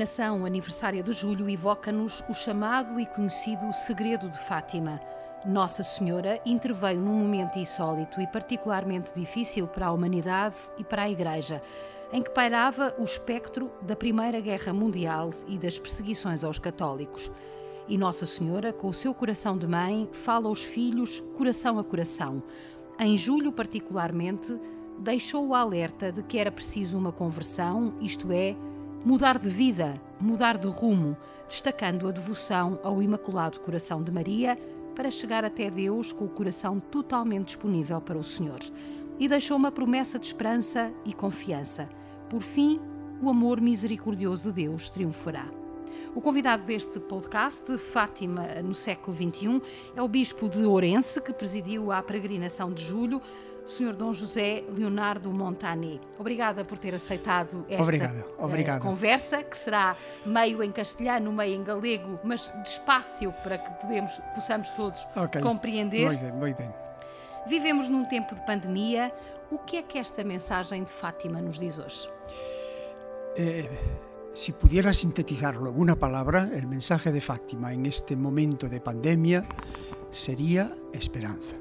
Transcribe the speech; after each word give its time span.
peregrinação 0.00 0.46
aniversária 0.46 1.02
de 1.02 1.12
julho 1.12 1.50
evoca-nos 1.50 2.24
o 2.26 2.32
chamado 2.32 2.98
e 2.98 3.04
conhecido 3.04 3.70
Segredo 3.70 4.30
de 4.30 4.38
Fátima. 4.38 4.98
Nossa 5.44 5.82
Senhora 5.82 6.40
interveio 6.46 6.98
num 6.98 7.12
momento 7.12 7.58
insólito 7.58 8.18
e 8.18 8.26
particularmente 8.26 9.12
difícil 9.14 9.66
para 9.66 9.88
a 9.88 9.92
humanidade 9.92 10.56
e 10.78 10.84
para 10.84 11.02
a 11.02 11.10
Igreja, 11.10 11.62
em 12.14 12.22
que 12.22 12.30
pairava 12.30 12.94
o 12.98 13.02
espectro 13.02 13.70
da 13.82 13.94
Primeira 13.94 14.40
Guerra 14.40 14.72
Mundial 14.72 15.32
e 15.46 15.58
das 15.58 15.78
perseguições 15.78 16.42
aos 16.44 16.58
católicos. 16.58 17.30
E 17.86 17.98
Nossa 17.98 18.24
Senhora, 18.24 18.72
com 18.72 18.88
o 18.88 18.94
seu 18.94 19.12
coração 19.12 19.58
de 19.58 19.66
mãe, 19.66 20.08
fala 20.12 20.48
aos 20.48 20.62
filhos 20.62 21.22
coração 21.36 21.78
a 21.78 21.84
coração. 21.84 22.42
Em 22.98 23.18
julho, 23.18 23.52
particularmente, 23.52 24.58
deixou 24.98 25.48
o 25.48 25.54
alerta 25.54 26.10
de 26.10 26.22
que 26.22 26.38
era 26.38 26.50
preciso 26.50 26.96
uma 26.96 27.12
conversão, 27.12 27.92
isto 28.00 28.32
é, 28.32 28.56
mudar 29.04 29.38
de 29.38 29.48
vida, 29.48 29.94
mudar 30.20 30.58
de 30.58 30.68
rumo, 30.68 31.16
destacando 31.48 32.06
a 32.06 32.10
devoção 32.10 32.78
ao 32.82 33.02
Imaculado 33.02 33.60
Coração 33.60 34.02
de 34.02 34.12
Maria 34.12 34.58
para 34.94 35.10
chegar 35.10 35.44
até 35.44 35.70
Deus 35.70 36.12
com 36.12 36.26
o 36.26 36.28
coração 36.28 36.78
totalmente 36.78 37.46
disponível 37.46 38.00
para 38.00 38.18
o 38.18 38.24
Senhor. 38.24 38.58
E 39.18 39.26
deixou 39.28 39.56
uma 39.56 39.72
promessa 39.72 40.18
de 40.18 40.26
esperança 40.26 40.92
e 41.04 41.12
confiança. 41.12 41.88
Por 42.28 42.42
fim, 42.42 42.80
o 43.22 43.28
amor 43.30 43.60
misericordioso 43.60 44.52
de 44.52 44.64
Deus 44.64 44.90
triunfará. 44.90 45.46
O 46.14 46.20
convidado 46.20 46.64
deste 46.64 46.98
podcast, 46.98 47.78
Fátima 47.78 48.62
no 48.62 48.74
século 48.74 49.16
XXI, 49.16 49.62
é 49.94 50.02
o 50.02 50.08
Bispo 50.08 50.48
de 50.48 50.64
Ourense, 50.64 51.20
que 51.20 51.32
presidiu 51.32 51.92
a 51.92 52.02
peregrinação 52.02 52.72
de 52.72 52.82
julho, 52.82 53.22
Sr. 53.70 53.94
Dom 53.94 54.12
José 54.12 54.64
Leonardo 54.76 55.30
Montani. 55.30 56.00
Obrigada 56.18 56.64
por 56.64 56.76
ter 56.76 56.94
aceitado 56.94 57.64
esta 57.68 57.82
obrigado, 57.82 58.24
obrigado. 58.38 58.82
conversa, 58.82 59.42
que 59.44 59.56
será 59.56 59.96
meio 60.26 60.62
em 60.62 60.72
castelhano, 60.72 61.32
meio 61.32 61.54
em 61.54 61.62
galego, 61.62 62.18
mas 62.24 62.52
despacio 62.64 63.32
para 63.44 63.58
que 63.58 63.70
podemos, 63.80 64.20
possamos 64.34 64.70
todos 64.70 65.06
okay. 65.16 65.40
compreender. 65.40 66.06
Muito 66.06 66.20
bem, 66.20 66.32
muito 66.32 66.56
bem. 66.56 66.74
Vivemos 67.46 67.88
num 67.88 68.04
tempo 68.04 68.34
de 68.34 68.44
pandemia. 68.44 69.12
O 69.50 69.58
que 69.58 69.78
é 69.78 69.82
que 69.82 69.98
esta 69.98 70.22
mensagem 70.22 70.84
de 70.84 70.90
Fátima 70.90 71.40
nos 71.40 71.58
diz 71.58 71.78
hoje? 71.78 72.08
Eh, 73.36 73.68
si 74.34 74.52
pudiera 74.52 74.92
sintetizarlo 74.92 75.70
en 75.70 75.80
una 75.80 75.96
palabra, 75.96 76.50
el 76.52 76.66
mensaje 76.66 77.10
de 77.10 77.20
Fátima 77.20 77.72
en 77.72 77.86
este 77.86 78.16
momento 78.16 78.68
de 78.68 78.80
pandemia 78.80 79.44
sería 80.10 80.70
esperanza. 80.92 81.56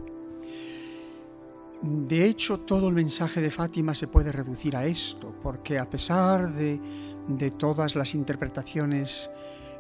De 1.82 2.26
hecho, 2.26 2.60
todo 2.60 2.90
el 2.90 2.94
mensaje 2.94 3.40
de 3.40 3.52
Fátima 3.52 3.96
se 3.96 4.08
puede 4.08 4.34
reducir 4.34 4.76
a 4.76 4.86
esto, 4.86 5.34
porque 5.42 5.80
a 5.80 5.90
pesar 5.90 6.54
de, 6.54 6.80
de, 7.28 7.52
todas 7.52 7.96
las 7.96 8.16
interpretaciones 8.16 9.30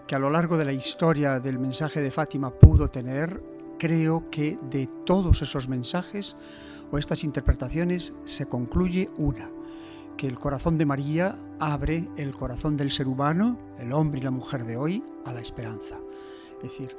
que 0.08 0.16
a 0.16 0.20
lo 0.20 0.30
largo 0.30 0.58
de 0.58 0.64
la 0.64 0.72
historia 0.72 1.42
del 1.42 1.59
mensaje 1.59 2.02
de 2.02 2.09
Fátima 2.09 2.52
pudo 2.52 2.88
tener, 2.88 3.44
creo 3.77 4.30
que 4.30 4.58
de 4.70 4.88
todos 5.05 5.42
esos 5.42 5.67
mensajes 5.67 6.38
o 6.92 6.97
estas 6.97 7.23
interpretaciones 7.23 8.14
se 8.23 8.45
concluye 8.45 9.09
una, 9.17 9.50
que 10.17 10.27
el 10.27 10.39
corazón 10.39 10.77
de 10.77 10.86
María 10.86 11.38
abre 11.59 12.08
el 12.17 12.31
corazón 12.31 12.77
del 12.77 12.92
ser 12.92 13.08
humano, 13.08 13.58
el 13.77 13.94
hombre 13.94 14.20
y 14.20 14.23
la 14.23 14.31
mujer 14.31 14.66
de 14.66 14.77
hoy, 14.77 15.03
a 15.25 15.33
la 15.33 15.42
esperanza. 15.42 15.98
Es 16.58 16.64
decir, 16.64 16.95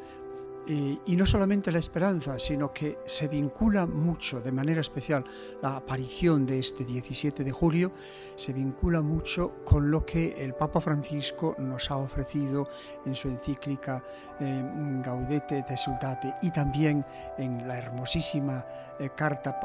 y 0.66 1.16
no 1.16 1.26
solamente 1.26 1.72
la 1.72 1.78
esperanza, 1.78 2.38
sino 2.38 2.72
que 2.72 2.98
se 3.06 3.26
vincula 3.28 3.86
mucho, 3.86 4.40
de 4.40 4.52
manera 4.52 4.80
especial, 4.80 5.24
la 5.62 5.76
aparición 5.76 6.46
de 6.46 6.58
este 6.58 6.84
17 6.84 7.42
de 7.42 7.50
julio, 7.52 7.92
se 8.36 8.52
vincula 8.52 9.00
mucho 9.00 9.64
con 9.64 9.90
lo 9.90 10.04
que 10.04 10.42
el 10.42 10.54
Papa 10.54 10.80
Francisco 10.80 11.56
nos 11.58 11.90
ha 11.90 11.96
ofrecido 11.96 12.68
en 13.04 13.14
su 13.14 13.28
encíclica 13.28 14.02
eh, 14.38 14.62
Gaudete 15.04 15.64
de 15.68 15.76
Sultate 15.76 16.34
y 16.42 16.50
también 16.50 17.04
en 17.38 17.66
la 17.66 17.78
hermosísima 17.78 18.64
eh, 18.98 19.10
carta, 19.16 19.58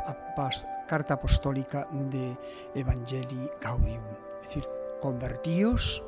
carta 0.88 1.14
apostólica 1.16 1.88
de 2.10 2.38
Evangelii 2.74 3.50
Gaudium. 3.62 4.04
Es 4.42 4.48
decir, 4.48 4.68
convertíos 5.02 6.02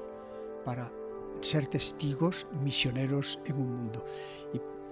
para 0.66 0.90
ser 1.42 1.68
testigos 1.68 2.48
misioneros 2.64 3.40
en 3.46 3.56
un 3.58 3.76
mundo. 3.76 4.06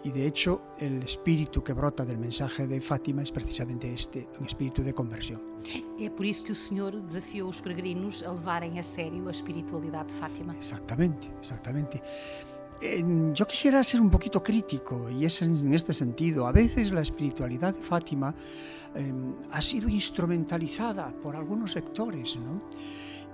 Y 0.06 0.12
de 0.12 0.28
hecho 0.28 0.62
el 0.80 1.02
espíritu 1.02 1.64
que 1.64 1.74
brota 1.74 2.06
del 2.06 2.20
mensaje 2.20 2.68
de 2.68 2.80
Fátima 2.80 3.24
es 3.24 3.32
precisamente 3.32 3.92
este, 3.92 4.30
un 4.40 4.46
espíritu 4.46 4.84
de 4.84 4.94
conversión. 4.94 5.42
É 6.00 6.10
por 6.10 6.26
isso 6.26 6.46
que 6.46 6.52
o 6.52 6.56
Senhor 6.56 6.94
desafiou 7.02 7.50
os 7.50 7.60
peregrinos 7.60 8.22
a 8.24 8.32
levarem 8.32 8.78
a 8.80 8.84
sério 8.84 9.28
a 9.28 9.32
espiritualidade 9.32 10.14
de 10.14 10.20
Fátima. 10.22 10.54
Exactamente, 10.56 11.28
exactamente. 11.42 12.02
Yo 13.34 13.48
quisiera 13.48 13.82
ser 13.84 14.02
un 14.02 14.12
poquito 14.12 14.44
crítico 14.44 15.10
y 15.10 15.26
es 15.26 15.42
en 15.42 15.74
este 15.74 15.94
sentido. 15.94 16.46
A 16.46 16.52
veces 16.52 16.92
la 16.92 17.02
espiritualidad 17.02 17.74
de 17.74 17.82
Fátima 17.82 18.36
eh, 18.94 19.14
ha 19.50 19.62
sido 19.62 19.88
instrumentalizada 19.90 21.12
por 21.24 21.36
algunos 21.36 21.72
sectores 21.72 22.38
¿no? 22.38 22.62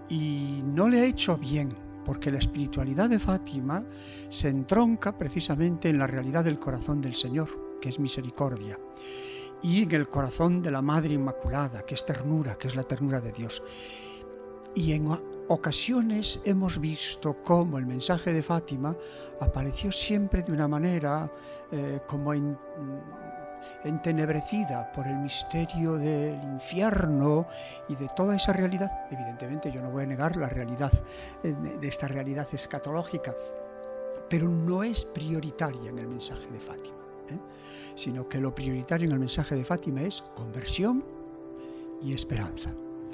y 0.08 0.62
no 0.64 0.88
le 0.88 1.02
ha 1.02 1.06
hecho 1.06 1.38
bien 1.38 1.76
porque 2.06 2.32
la 2.32 2.40
espiritualidad 2.40 3.10
de 3.10 3.20
Fátima 3.20 3.84
se 4.30 4.50
entronca 4.50 5.18
precisamente 5.18 5.90
en 5.90 5.98
la 5.98 6.08
realidad 6.08 6.44
del 6.44 6.60
corazón 6.60 7.02
del 7.02 7.16
Señor, 7.16 7.80
que 7.80 7.90
es 7.90 8.00
misericordia, 8.00 8.78
y 9.62 9.84
en 9.84 9.92
el 9.92 10.08
corazón 10.08 10.62
de 10.62 10.72
la 10.72 10.82
Madre 10.82 11.14
Inmaculada, 11.14 11.84
que 11.84 11.96
es 11.96 12.06
ternura, 12.06 12.58
que 12.58 12.68
es 12.68 12.76
la 12.76 12.84
ternura 12.84 13.22
de 13.22 13.32
Dios. 13.32 13.62
Y 14.74 14.94
en 14.94 15.10
ocasiones 15.50 16.40
hemos 16.46 16.80
visto 16.80 17.44
cómo 17.44 17.78
el 17.78 17.86
mensaje 17.86 18.32
de 18.32 18.42
Fátima 18.42 18.96
apareció 19.40 19.92
siempre 19.92 20.44
de 20.44 20.54
una 20.54 20.68
manera 20.68 21.30
eh, 21.72 22.00
como 22.08 22.34
en, 22.34 22.58
entenebrecida 23.84 24.92
por 24.92 25.08
el 25.08 25.18
misterio 25.18 25.98
del 25.98 26.42
infierno 26.44 27.48
y 27.88 27.96
de 27.96 28.10
toda 28.16 28.36
esa 28.36 28.54
realidad. 28.54 29.06
Evidentemente 29.10 29.72
yo 29.72 29.82
no 29.82 29.92
voy 29.92 30.04
a 30.04 30.08
negar 30.08 30.36
la 30.36 30.50
realidad 30.50 30.92
eh, 31.44 31.54
de 31.54 31.88
esta 31.88 32.08
realidad 32.08 32.48
escatológica, 32.52 33.36
pero 34.30 34.48
no 34.48 34.84
es 34.84 35.06
prioritaria 35.06 35.90
en 35.90 36.00
el 36.00 36.08
mensaje 36.08 36.50
de 36.50 36.60
Fátima, 36.60 36.98
¿eh? 37.30 37.40
sino 37.96 38.28
que 38.28 38.40
lo 38.40 38.54
prioritario 38.54 39.08
en 39.08 39.14
el 39.14 39.20
mensaje 39.20 39.56
de 39.56 39.66
Fátima 39.66 40.02
es 40.02 40.22
conversión 40.36 41.04
y 42.02 42.14
esperanza. 42.14 42.72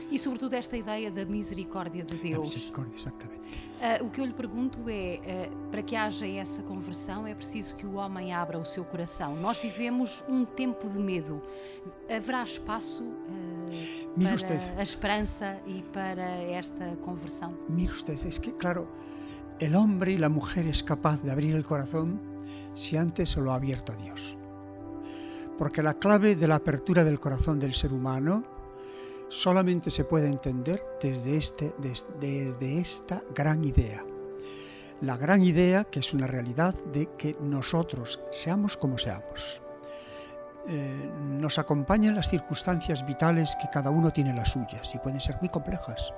E, 0.10 0.18
sobretudo, 0.18 0.54
esta 0.54 0.78
ideia 0.78 1.12
da 1.12 1.26
misericórdia 1.26 2.04
de 2.04 2.16
Deus. 2.16 2.54
A 2.54 2.56
misericórdia, 2.56 2.96
exatamente. 2.96 3.42
Uh, 3.42 4.06
o 4.06 4.10
que 4.10 4.22
eu 4.22 4.26
lhe 4.26 4.34
pergunto 4.34 4.80
é: 4.88 5.50
uh, 5.52 5.70
para 5.70 5.82
que 5.82 5.96
haja 5.96 6.26
essa 6.26 6.64
conversão, 6.64 7.28
é 7.28 7.36
preciso 7.36 7.76
que 7.76 7.86
o 7.86 7.96
homem 7.96 8.34
abra 8.34 8.58
o 8.58 8.66
seu 8.66 8.86
coração. 8.86 9.36
Nós 9.36 9.60
vivemos 9.60 10.24
um 10.30 10.46
tempo 10.46 10.90
de 10.90 10.98
medo. 10.98 11.42
Haverá 12.10 12.44
espaço 12.44 13.04
uh, 13.04 14.22
para 14.22 14.34
usted, 14.34 14.60
a 14.78 14.82
esperança 14.82 15.60
e 15.66 15.84
para 15.92 16.24
esta 16.24 16.96
conversão? 17.04 17.54
Mire 17.68 17.92
usted, 17.92 18.18
es 18.26 18.40
que, 18.40 18.54
claro, 18.54 18.88
el 19.60 19.76
hombre 19.76 20.14
y 20.14 20.18
la 20.18 20.30
mujer 20.30 20.68
es 20.68 20.84
capaz 20.84 21.22
de 21.22 21.32
abrir 21.32 21.56
el 21.56 21.66
corazón 21.66 22.22
si 22.74 22.96
antes 22.96 23.30
se 23.30 23.42
lo 23.42 23.52
ha 23.52 23.56
abierto 23.56 23.92
a 23.92 23.96
Dios. 23.96 24.38
Porque 25.58 25.82
la 25.82 25.96
clave 25.96 26.36
de 26.36 26.48
la 26.48 26.56
apertura 26.56 27.04
del 27.04 27.20
corazón 27.20 27.60
del 27.60 27.74
ser 27.74 27.92
humano 27.92 28.57
solamente 29.30 29.90
se 29.90 30.04
puede 30.04 30.28
entender 30.28 30.84
desde, 31.02 31.38
este, 31.38 31.74
desde, 31.80 32.80
esta 32.80 33.24
gran 33.34 33.64
idea. 33.64 34.04
La 35.02 35.18
gran 35.18 35.44
idea 35.44 35.84
que 35.84 36.00
es 36.00 36.14
una 36.14 36.28
realidad 36.28 36.74
de 36.86 37.10
que 37.18 37.36
nosotros, 37.40 38.20
seamos 38.32 38.78
como 38.78 38.98
seamos, 38.98 39.62
eh, 40.68 41.12
nos 41.22 41.60
acompañan 41.60 42.16
las 42.16 42.30
circunstancias 42.30 43.06
vitales 43.06 43.56
que 43.62 43.70
cada 43.72 43.90
uno 43.90 44.12
tiene 44.12 44.34
las 44.34 44.52
suyas 44.52 44.94
y 44.94 44.98
pueden 44.98 45.22
ser 45.22 45.38
muy 45.40 45.50
complejas, 45.50 46.14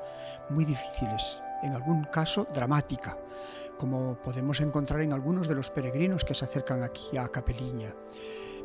muy 0.50 0.66
difíciles, 0.66 1.44
en 1.62 1.74
algún 1.74 2.06
caso 2.06 2.48
dramática, 2.54 3.18
como 3.78 4.16
podemos 4.16 4.60
encontrar 4.62 5.02
en 5.02 5.14
algunos 5.14 5.48
de 5.48 5.56
los 5.56 5.70
peregrinos 5.70 6.24
que 6.24 6.34
se 6.34 6.46
acercan 6.46 6.84
aquí 6.84 7.18
a 7.18 7.28
Capeliña. 7.28 7.94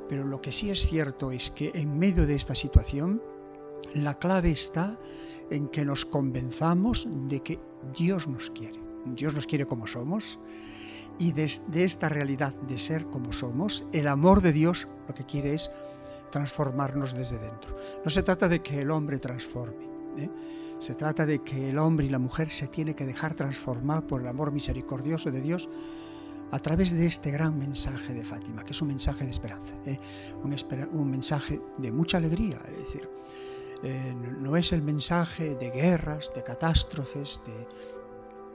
Pero 0.09 0.25
lo 0.25 0.41
que 0.41 0.53
sí 0.53 0.71
es 0.71 0.87
cierto 0.87 1.33
es 1.33 1.51
que 1.51 1.73
en 1.75 1.99
medio 1.99 2.27
de 2.27 2.35
esta 2.35 2.55
situación 2.55 3.23
la 3.95 4.19
clave 4.19 4.51
está 4.51 4.99
en 5.51 5.69
que 5.69 5.85
nos 5.85 6.05
convenzamos 6.05 7.07
de 7.29 7.41
que 7.41 7.61
Dios 7.97 8.27
nos 8.27 8.51
quiere. 8.51 8.81
Dios 9.05 9.35
nos 9.35 9.47
quiere 9.47 9.67
como 9.67 9.87
somos 9.87 10.39
y 11.19 11.33
desde 11.33 11.85
esta 11.85 12.09
realidad 12.09 12.55
de 12.55 12.79
ser 12.79 13.07
como 13.07 13.33
somos, 13.33 13.85
el 13.93 14.09
amor 14.09 14.41
de 14.41 14.53
Dios 14.53 14.89
lo 15.07 15.15
que 15.15 15.25
quiere 15.25 15.55
es 15.55 15.71
transformarnos 16.31 17.15
desde 17.15 17.39
dentro. 17.39 17.77
No 18.05 18.11
se 18.11 18.23
trata 18.23 18.49
de 18.49 18.61
que 18.61 18.81
el 18.81 18.91
hombre 18.91 19.19
transforme, 19.19 19.85
¿eh? 20.19 20.31
se 20.81 20.95
trata 20.95 21.25
de 21.25 21.41
que 21.41 21.71
el 21.71 21.79
hombre 21.79 22.07
y 22.07 22.11
la 22.11 22.19
mujer 22.19 22.51
se 22.51 22.67
tiene 22.67 22.95
que 22.95 23.07
dejar 23.07 23.35
transformar 23.35 24.07
por 24.07 24.21
el 24.21 24.27
amor 24.27 24.51
misericordioso 24.51 25.31
de 25.31 25.41
Dios 25.41 25.69
a 26.51 26.59
través 26.59 26.93
de 26.93 27.07
este 27.07 27.31
gran 27.31 27.59
mensaje 27.59 28.13
de 28.13 28.25
Fátima, 28.25 28.65
que 28.65 28.73
es 28.73 28.83
un 28.83 28.89
mensaje 28.89 29.25
de 29.25 29.31
esperanza, 29.31 29.75
¿eh? 29.87 29.99
un, 30.43 30.55
un 30.93 31.11
mensaje 31.11 31.61
de 31.79 31.93
mucha 31.93 32.19
alegría, 32.19 32.61
es 32.73 32.79
decir, 32.79 33.09
eh, 33.87 34.15
no 34.15 34.57
es 34.57 34.73
el 34.73 34.81
mensaje 34.81 35.57
de 35.57 35.71
guerras, 35.71 36.33
de 36.35 36.43
catástrofes, 36.43 37.43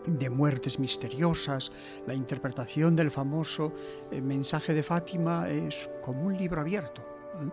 de, 0.08 0.30
muertes 0.32 0.80
misteriosas, 0.80 1.72
la 2.08 2.16
interpretación 2.16 2.96
del 2.96 3.12
famoso 3.12 3.72
eh, 4.10 4.22
mensaje 4.22 4.74
de 4.74 4.82
Fátima 4.82 5.48
es 5.48 5.88
como 6.02 6.24
un 6.24 6.36
libro 6.36 6.62
abierto. 6.62 7.02
¿eh? 7.44 7.50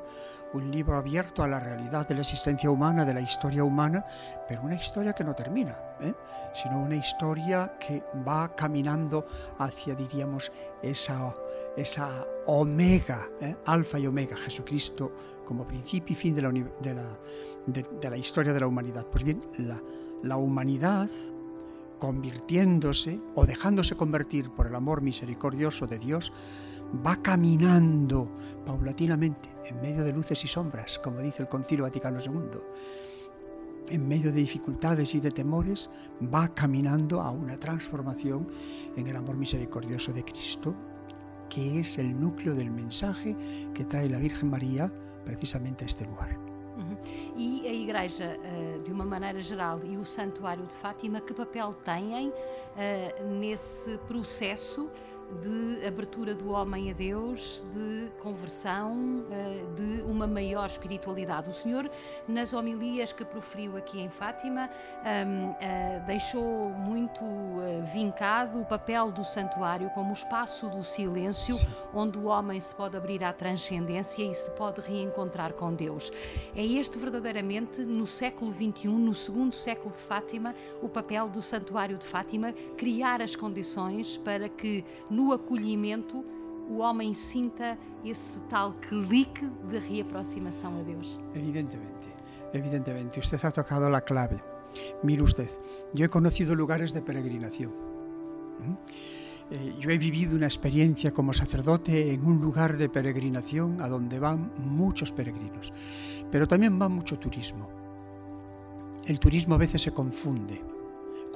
un 0.54 0.70
libro 0.70 0.96
abierto 0.96 1.42
a 1.42 1.48
la 1.48 1.60
realidad 1.60 2.08
de 2.08 2.14
la 2.14 2.20
existencia 2.20 2.70
humana, 2.70 3.04
de 3.04 3.12
la 3.12 3.20
historia 3.20 3.62
humana, 3.62 4.06
pero 4.48 4.62
una 4.62 4.76
historia 4.76 5.12
que 5.12 5.24
no 5.24 5.34
termina, 5.34 5.76
sino 6.54 6.80
una 6.80 6.96
historia 6.96 7.74
que 7.78 8.02
va 8.26 8.54
caminando 8.54 9.26
hacia, 9.58 9.94
diríamos, 9.94 10.50
esa, 10.82 11.34
esa 11.76 12.24
omega, 12.46 13.28
¿eh? 13.40 13.56
alfa 13.66 13.98
y 13.98 14.06
omega, 14.06 14.36
Jesucristo 14.36 15.12
como 15.44 15.66
principio 15.66 16.12
y 16.12 16.16
fin 16.16 16.34
de 16.34 16.42
la, 16.42 18.16
historia 18.16 18.52
de 18.52 18.60
la 18.60 18.66
humanidad. 18.66 19.06
Pues 19.06 19.22
bien, 19.22 19.42
la 20.22 20.36
humanidad 20.36 21.08
convirtiéndose 21.98 23.20
o 23.34 23.46
dejándose 23.46 23.96
convertir 23.96 24.50
por 24.50 24.66
el 24.66 24.74
amor 24.74 25.02
misericordioso 25.02 25.86
de 25.86 25.98
Dios, 25.98 26.32
va 27.04 27.16
caminando 27.16 28.28
paulatinamente 28.64 29.48
en 29.64 29.80
medio 29.80 30.04
de 30.04 30.12
luces 30.12 30.44
y 30.44 30.48
sombras, 30.48 30.98
como 30.98 31.20
dice 31.20 31.42
el 31.42 31.48
Concilio 31.48 31.84
Vaticano 31.84 32.20
II. 32.20 32.60
En 33.88 34.06
medio 34.06 34.32
de 34.32 34.40
dificultades 34.40 35.14
y 35.14 35.20
de 35.20 35.30
temores, 35.30 35.90
va 36.22 36.48
caminando 36.48 37.20
a 37.20 37.30
una 37.30 37.56
transformación 37.56 38.48
en 38.96 39.06
el 39.06 39.16
amor 39.16 39.36
misericordioso 39.36 40.12
de 40.12 40.24
Cristo, 40.24 40.74
que 41.48 41.80
es 41.80 41.98
el 41.98 42.18
núcleo 42.18 42.54
del 42.54 42.70
mensaje 42.70 43.36
que 43.74 43.84
trae 43.84 44.08
la 44.08 44.18
Virgen 44.18 44.50
María 44.50 44.92
precisamente 45.24 45.84
a 45.84 45.86
este 45.86 46.04
lugar. 46.04 46.38
Uhum. 46.76 46.96
E 47.36 47.66
a 47.66 47.72
Igreja, 47.72 48.36
uh, 48.38 48.82
de 48.82 48.92
uma 48.92 49.04
maneira 49.04 49.40
geral, 49.40 49.80
e 49.84 49.96
o 49.96 50.04
Santuário 50.04 50.66
de 50.66 50.74
Fátima, 50.74 51.20
que 51.22 51.32
papel 51.32 51.72
têm 51.72 52.28
uh, 52.28 52.32
nesse 53.40 53.96
processo 54.06 54.90
de 55.42 55.86
abertura 55.86 56.34
do 56.34 56.50
homem 56.50 56.90
a 56.90 56.94
Deus, 56.94 57.64
de 57.74 58.10
conversão, 58.20 59.24
eh, 59.30 59.64
de 59.74 60.02
uma 60.02 60.26
maior 60.26 60.66
espiritualidade. 60.66 61.50
O 61.50 61.52
Senhor, 61.52 61.90
nas 62.28 62.52
homilias 62.52 63.12
que 63.12 63.24
proferiu 63.24 63.76
aqui 63.76 64.00
em 64.00 64.08
Fátima, 64.08 64.70
ehm, 65.04 65.54
eh, 65.60 66.02
deixou 66.06 66.70
muito 66.70 67.24
eh, 67.24 67.82
vincado 67.92 68.60
o 68.60 68.64
papel 68.64 69.10
do 69.10 69.24
santuário 69.24 69.90
como 69.90 70.10
o 70.10 70.12
espaço 70.12 70.68
do 70.68 70.82
silêncio, 70.82 71.56
onde 71.94 72.18
o 72.18 72.26
homem 72.26 72.58
se 72.60 72.74
pode 72.74 72.96
abrir 72.96 73.22
à 73.24 73.32
transcendência 73.32 74.22
e 74.22 74.34
se 74.34 74.50
pode 74.52 74.80
reencontrar 74.80 75.52
com 75.52 75.74
Deus. 75.74 76.10
É 76.54 76.64
este 76.64 76.98
verdadeiramente, 76.98 77.82
no 77.82 78.06
século 78.06 78.52
XXI, 78.52 78.88
no 78.88 79.14
segundo 79.14 79.52
século 79.52 79.92
de 79.92 80.00
Fátima, 80.00 80.54
o 80.80 80.88
papel 80.88 81.28
do 81.28 81.42
santuário 81.42 81.98
de 81.98 82.06
Fátima, 82.06 82.52
criar 82.76 83.20
as 83.20 83.34
condições 83.34 84.16
para 84.18 84.48
que 84.48 84.84
no 85.16 85.32
acolhimento 85.32 86.22
o 86.68 86.78
homem 86.78 87.14
sinta 87.14 87.78
esse 88.04 88.40
tal 88.48 88.74
clique 88.74 89.46
de 89.70 89.78
reaproximação 89.78 90.78
a 90.78 90.82
Deus. 90.82 91.18
Evidentemente, 91.34 92.08
evidentemente. 92.52 93.20
Usted 93.20 93.42
ha 93.44 93.50
tocado 93.50 93.88
la 93.88 94.02
clave. 94.02 94.40
Mire 95.02 95.22
usted, 95.22 95.50
yo 95.94 96.04
he 96.04 96.08
conocido 96.08 96.54
lugares 96.54 96.92
de 96.92 97.00
peregrinación. 97.00 97.72
Eh, 99.50 99.74
yo 99.78 99.90
he 99.90 99.98
vivido 99.98 100.34
una 100.34 100.46
experiencia 100.46 101.12
como 101.12 101.32
sacerdote 101.32 102.12
en 102.12 102.26
un 102.26 102.40
lugar 102.40 102.76
de 102.76 102.88
peregrinación 102.88 103.80
a 103.80 103.88
donde 103.88 104.18
van 104.18 104.52
muchos 104.58 105.12
peregrinos, 105.12 105.72
pero 106.30 106.48
también 106.48 106.80
va 106.80 106.88
mucho 106.88 107.18
turismo. 107.18 107.68
El 109.06 109.20
turismo 109.20 109.54
a 109.54 109.58
veces 109.58 109.82
se 109.82 109.92
confunde 109.92 110.60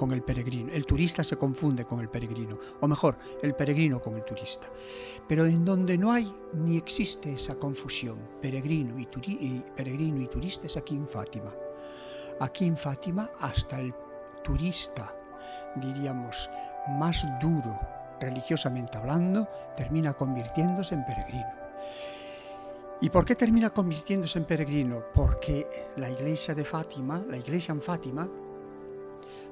con 0.01 0.13
el 0.13 0.23
peregrino. 0.23 0.73
El 0.73 0.87
turista 0.87 1.23
se 1.23 1.37
confunde 1.37 1.85
con 1.85 1.99
el 1.99 2.09
peregrino, 2.09 2.57
o 2.79 2.87
mejor, 2.87 3.19
el 3.43 3.53
peregrino 3.53 4.01
con 4.01 4.15
el 4.15 4.25
turista. 4.25 4.67
Pero 5.27 5.45
en 5.45 5.63
donde 5.63 5.95
no 5.95 6.11
hay 6.11 6.35
ni 6.53 6.75
existe 6.75 7.33
esa 7.33 7.53
confusión, 7.53 8.17
peregrino 8.41 8.97
y, 8.97 9.05
peregrino 9.75 10.19
y 10.19 10.27
turista, 10.27 10.65
es 10.65 10.75
aquí 10.75 10.95
en 10.95 11.07
Fátima. 11.07 11.53
Aquí 12.39 12.65
en 12.65 12.77
Fátima 12.77 13.29
hasta 13.41 13.79
el 13.79 13.93
turista, 14.43 15.15
diríamos, 15.75 16.49
más 16.97 17.23
duro, 17.39 17.79
religiosamente 18.19 18.97
hablando, 18.97 19.47
termina 19.77 20.15
convirtiéndose 20.15 20.95
en 20.95 21.05
peregrino. 21.05 21.51
¿Y 23.01 23.11
por 23.11 23.23
qué 23.23 23.35
termina 23.35 23.69
convirtiéndose 23.69 24.39
en 24.39 24.45
peregrino? 24.45 25.03
Porque 25.13 25.91
la 25.97 26.09
iglesia 26.09 26.55
de 26.55 26.65
Fátima, 26.65 27.23
la 27.29 27.37
iglesia 27.37 27.71
en 27.71 27.81
Fátima, 27.81 28.27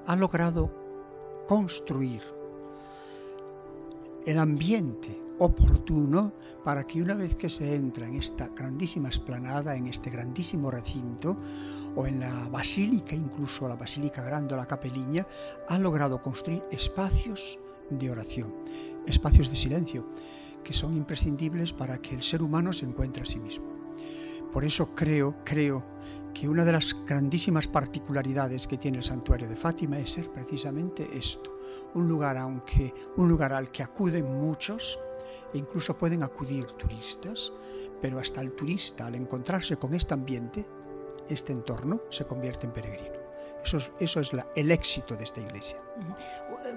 ha 0.05 0.15
logrado 0.15 0.71
construir 1.47 2.21
el 4.25 4.37
ambiente 4.37 5.19
oportuno 5.39 6.33
para 6.63 6.85
que 6.85 7.01
una 7.01 7.15
vez 7.15 7.35
que 7.35 7.49
se 7.49 7.75
entra 7.75 8.07
en 8.07 8.15
esta 8.15 8.49
grandísima 8.49 9.09
esplanada, 9.09 9.75
en 9.75 9.87
este 9.87 10.09
grandísimo 10.09 10.69
recinto, 10.69 11.37
o 11.95 12.05
en 12.05 12.19
la 12.19 12.47
basílica, 12.49 13.15
incluso 13.15 13.67
la 13.67 13.75
basílica 13.75 14.23
grande 14.23 14.53
o 14.53 14.57
la 14.57 14.67
capeliña, 14.67 15.25
ha 15.67 15.77
logrado 15.79 16.21
construir 16.21 16.63
espacios 16.71 17.59
de 17.89 18.11
oración, 18.11 18.53
espacios 19.07 19.49
de 19.49 19.55
silencio, 19.55 20.05
que 20.63 20.73
son 20.73 20.95
imprescindibles 20.95 21.73
para 21.73 21.99
que 21.99 22.15
el 22.15 22.21
ser 22.21 22.43
humano 22.43 22.73
se 22.73 22.85
encuentre 22.85 23.23
a 23.23 23.25
sí 23.25 23.39
mismo. 23.39 23.73
Por 24.51 24.65
eso 24.65 24.93
creo, 24.95 25.35
creo 25.43 25.83
que 26.33 26.47
una 26.47 26.65
de 26.65 26.71
las 26.71 26.95
grandísimas 27.05 27.67
particularidades 27.67 28.67
que 28.67 28.77
tiene 28.77 28.97
el 28.97 29.03
santuario 29.03 29.47
de 29.47 29.55
Fátima 29.55 29.99
es 29.99 30.11
ser 30.11 30.29
precisamente 30.31 31.09
esto, 31.13 31.59
un 31.93 32.07
lugar, 32.07 32.37
aunque, 32.37 32.93
un 33.17 33.27
lugar 33.27 33.53
al 33.53 33.71
que 33.71 33.83
acuden 33.83 34.39
muchos, 34.39 34.99
e 35.53 35.57
incluso 35.57 35.97
pueden 35.97 36.23
acudir 36.23 36.65
turistas, 36.65 37.51
pero 38.01 38.19
hasta 38.19 38.41
el 38.41 38.53
turista, 38.53 39.07
al 39.07 39.15
encontrarse 39.15 39.77
con 39.77 39.93
este 39.93 40.13
ambiente, 40.13 40.65
este 41.27 41.53
entorno, 41.53 42.01
se 42.09 42.25
convierte 42.25 42.65
en 42.65 42.73
peregrino. 42.73 43.19
Eso, 43.63 43.77
es 43.99 44.31
el 44.56 44.71
éxito 44.71 45.15
de 45.15 45.23
esta 45.23 45.42
iglesia. 45.42 45.81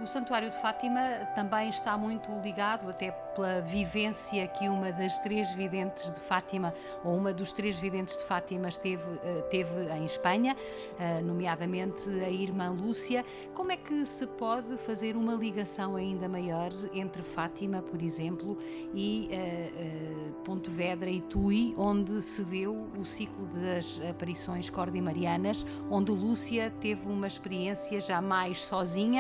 O 0.03 0.07
Santuário 0.07 0.51
de 0.51 0.57
Fátima 0.57 1.01
também 1.35 1.69
está 1.69 1.97
muito 1.97 2.31
ligado, 2.41 2.89
até 2.89 3.11
pela 3.35 3.61
vivência 3.61 4.47
que 4.49 4.69
uma 4.69 4.93
das 4.93 5.19
três 5.21 5.51
videntes 5.53 6.13
de 6.13 6.21
Fátima, 6.21 6.75
ou 7.05 7.17
uma 7.17 7.33
dos 7.33 7.53
três 7.53 7.79
videntes 7.79 8.17
de 8.17 8.25
Fátima, 8.25 8.69
esteve, 8.69 9.05
eh, 9.23 9.43
teve 9.51 9.83
em 9.93 10.05
Espanha, 10.05 10.57
eh, 10.99 11.21
nomeadamente 11.23 12.09
a 12.21 12.29
irmã 12.29 12.71
Lúcia. 12.71 13.25
Como 13.55 13.73
é 13.73 13.77
que 13.77 14.05
se 14.05 14.27
pode 14.27 14.77
fazer 14.77 15.17
uma 15.17 15.35
ligação 15.35 15.97
ainda 15.97 16.29
maior 16.29 16.71
entre 16.93 17.23
Fátima, 17.23 17.83
por 17.83 18.03
exemplo, 18.03 18.59
e 18.95 19.31
uh, 19.33 20.31
uh, 20.31 20.33
Pontevedra 20.43 21.11
e 21.11 21.21
Tui, 21.23 21.75
onde 21.77 22.21
se 22.21 22.45
deu 22.45 22.89
o 22.99 23.05
ciclo 23.05 23.47
das 23.47 24.01
aparições 24.09 24.69
cordimarianas, 24.69 25.65
onde 25.91 26.13
Lúcia 26.13 26.73
teve 26.81 27.07
uma 27.09 27.27
experiência 27.27 28.01
já 28.01 28.21
mais 28.21 28.61
sozinha, 28.63 29.12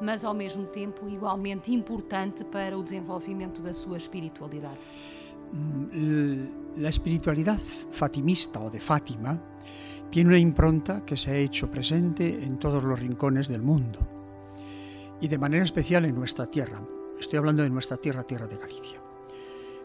mas 0.00 0.24
ao 0.24 0.34
mesmo 0.34 0.66
tempo 0.66 1.08
igualmente 1.08 1.72
importante 1.72 2.44
para 2.44 2.76
o 2.76 2.82
desenvolvimento 2.82 3.62
da 3.62 3.72
sua 3.72 3.96
espiritualidade. 3.96 4.80
Mm, 5.52 6.76
la 6.76 6.88
espiritualidad 6.88 7.58
fatimista 7.58 8.60
o 8.60 8.68
de 8.68 8.80
Fátima 8.80 9.40
tiene 10.10 10.30
una 10.30 10.38
impronta 10.38 11.04
que 11.04 11.16
se 11.16 11.30
ha 11.30 11.36
hecho 11.36 11.70
presente 11.70 12.44
en 12.44 12.58
todos 12.58 12.82
los 12.82 12.98
rincones 13.00 13.48
del 13.48 13.62
mundo 13.62 13.98
y 15.20 15.28
de 15.28 15.38
manera 15.38 15.64
especial 15.64 16.04
en 16.04 16.14
nuestra 16.14 16.46
tierra. 16.46 16.80
Estoy 17.18 17.38
hablando 17.38 17.62
de 17.62 17.70
nuestra 17.70 17.96
tierra, 17.96 18.22
tierra 18.22 18.46
de 18.46 18.56
Galicia. 18.56 19.00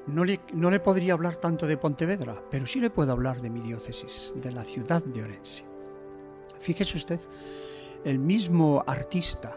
No 0.07 0.25
le, 0.25 0.41
no 0.53 0.71
le 0.71 0.79
podría 0.79 1.13
hablar 1.13 1.35
tanto 1.35 1.67
de 1.67 1.77
Pontevedra, 1.77 2.41
pero 2.49 2.65
sí 2.65 2.79
le 2.79 2.89
puedo 2.89 3.11
hablar 3.11 3.41
de 3.41 3.49
mi 3.49 3.61
diócesis, 3.61 4.33
de 4.35 4.51
la 4.51 4.65
ciudad 4.65 5.03
de 5.03 5.23
Orense. 5.23 5.63
Fíjese 6.59 6.97
usted, 6.97 7.19
el 8.03 8.19
mismo 8.19 8.83
artista 8.87 9.55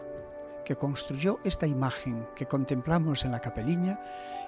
que 0.63 0.75
construyó 0.75 1.39
esta 1.43 1.67
imagen 1.67 2.27
que 2.35 2.47
contemplamos 2.47 3.23
en 3.23 3.31
la 3.31 3.39
capeliña 3.39 3.99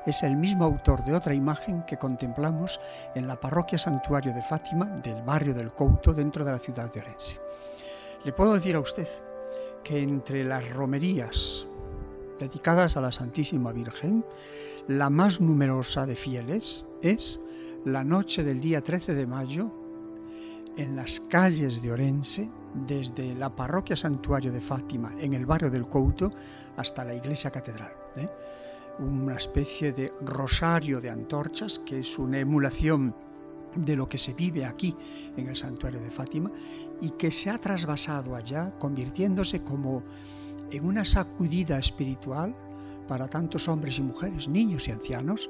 es 0.06 0.24
el 0.24 0.36
mismo 0.36 0.66
autor 0.66 1.04
de 1.06 1.16
otra 1.16 1.34
imagen 1.34 1.84
que 1.86 1.98
contemplamos 1.98 2.80
en 3.16 3.27
la 3.27 3.39
parroquia 3.39 3.77
santuario 3.77 4.34
de 4.34 4.42
Fátima 4.42 4.86
del 5.04 5.22
barrio 5.22 5.54
del 5.54 5.72
Couto 5.72 6.13
dentro 6.13 6.44
de 6.44 6.51
la 6.51 6.60
ciudad 6.60 6.92
de 6.92 7.01
Orense. 7.01 7.39
Le 8.24 8.34
puedo 8.34 8.54
decir 8.54 8.75
a 8.75 8.80
usted 8.80 9.08
que 9.84 10.01
entre 10.01 10.44
las 10.44 10.70
romerías 10.70 11.68
dedicadas 12.39 12.98
a 12.98 13.01
la 13.01 13.12
Santísima 13.12 13.72
Virgen, 13.72 14.25
la 14.88 15.10
más 15.10 15.42
numerosa 15.42 16.06
de 16.06 16.16
fieles 16.16 16.86
es 17.01 17.39
la 17.86 18.04
noche 18.04 18.44
del 18.44 18.62
día 18.62 18.82
13 18.82 19.13
de 19.13 19.27
mayo 19.27 19.87
en 20.77 20.96
las 20.96 21.19
calles 21.19 21.81
de 21.81 21.91
Orense, 21.91 22.50
desde 22.86 23.34
la 23.34 23.55
parroquia 23.55 23.96
santuario 23.96 24.51
de 24.51 24.62
Fátima 24.62 25.13
en 25.19 25.34
el 25.34 25.46
barrio 25.46 25.72
del 25.72 25.88
Couto 25.88 26.31
hasta 26.77 27.03
la 27.03 27.15
iglesia 27.15 27.50
catedral. 27.50 27.91
¿eh? 28.15 28.29
Una 29.00 29.36
especie 29.36 29.91
de 29.91 30.13
rosario 30.22 31.01
de 31.01 31.10
antorchas 31.10 31.79
que 31.79 32.00
es 32.00 32.19
una 32.19 32.39
emulación 32.39 33.15
de 33.75 33.96
lo 33.96 34.07
que 34.07 34.17
se 34.17 34.34
vive 34.34 34.65
aquí 34.65 34.96
en 35.36 35.48
el 35.48 35.55
santuario 35.55 36.00
de 36.00 36.12
Fátima 36.12 36.51
y 37.01 37.12
que 37.12 37.31
se 37.31 37.50
ha 37.50 37.57
trasvasado 37.57 38.36
allá 38.36 38.72
convirtiéndose 38.79 39.63
como 39.63 40.03
en 40.72 40.86
una 40.86 41.05
sacudida 41.05 41.77
espiritual 41.77 42.55
para 43.07 43.27
tantos 43.27 43.67
hombres 43.67 44.00
y 44.00 44.01
mujeres, 44.01 44.48
niños 44.48 44.88
y 44.88 44.91
ancianos, 44.91 45.50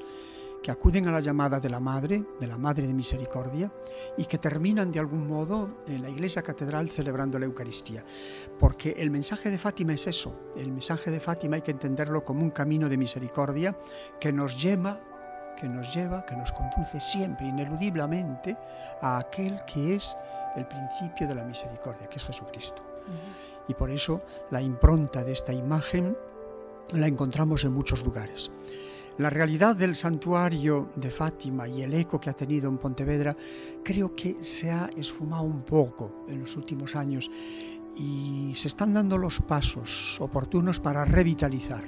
que 0.61 0.71
acuden 0.71 1.07
a 1.07 1.11
la 1.11 1.19
llamada 1.19 1.59
de 1.59 1.69
la 1.69 1.79
Madre, 1.79 2.23
de 2.39 2.47
la 2.47 2.57
Madre 2.57 2.87
de 2.87 2.93
Misericordia, 2.93 3.71
y 4.17 4.25
que 4.25 4.37
terminan 4.37 4.91
de 4.91 4.99
algún 4.99 5.27
modo 5.27 5.83
en 5.87 6.01
la 6.01 6.09
iglesia 6.09 6.41
catedral 6.41 6.89
celebrando 6.89 7.39
la 7.39 7.45
Eucaristía. 7.45 8.03
Porque 8.59 8.95
el 8.97 9.09
mensaje 9.09 9.51
de 9.51 9.57
Fátima 9.57 9.93
es 9.93 10.07
eso, 10.07 10.51
el 10.55 10.71
mensaje 10.71 11.11
de 11.11 11.19
Fátima 11.19 11.55
hay 11.55 11.61
que 11.61 11.71
entenderlo 11.71 12.23
como 12.23 12.41
un 12.41 12.51
camino 12.51 12.89
de 12.89 12.97
misericordia 12.97 13.77
que 14.19 14.31
nos 14.31 14.61
lleva 14.61 14.99
que 15.57 15.67
nos 15.67 15.93
lleva, 15.93 16.25
que 16.25 16.35
nos 16.35 16.51
conduce 16.51 16.99
siempre, 16.99 17.47
ineludiblemente, 17.47 18.55
a 19.01 19.17
aquel 19.17 19.59
que 19.65 19.95
es 19.95 20.15
el 20.55 20.67
principio 20.67 21.27
de 21.27 21.35
la 21.35 21.43
misericordia, 21.43 22.07
que 22.07 22.17
es 22.17 22.23
Jesucristo. 22.23 22.83
Y 23.67 23.73
por 23.73 23.89
eso 23.89 24.21
la 24.51 24.61
impronta 24.61 25.23
de 25.23 25.33
esta 25.33 25.51
imagen 25.51 26.15
la 26.93 27.07
encontramos 27.07 27.65
en 27.65 27.73
muchos 27.73 28.05
lugares. 28.05 28.49
La 29.17 29.31
realidad 29.31 29.75
del 29.75 29.95
santuario 29.95 30.89
de 30.95 31.09
Fátima 31.09 31.67
y 31.67 31.81
el 31.81 31.95
eco 31.95 32.19
que 32.19 32.29
ha 32.29 32.33
tenido 32.33 32.69
en 32.69 32.77
Pontevedra 32.77 33.35
creo 33.83 34.15
que 34.15 34.37
se 34.41 34.69
ha 34.69 34.91
esfumado 34.95 35.41
un 35.41 35.63
poco 35.63 36.25
en 36.27 36.39
los 36.39 36.55
últimos 36.55 36.95
años 36.95 37.31
y 37.97 38.53
se 38.55 38.67
están 38.67 38.93
dando 38.93 39.17
los 39.17 39.41
pasos 39.41 40.17
oportunos 40.21 40.79
para 40.79 41.03
revitalizar 41.03 41.83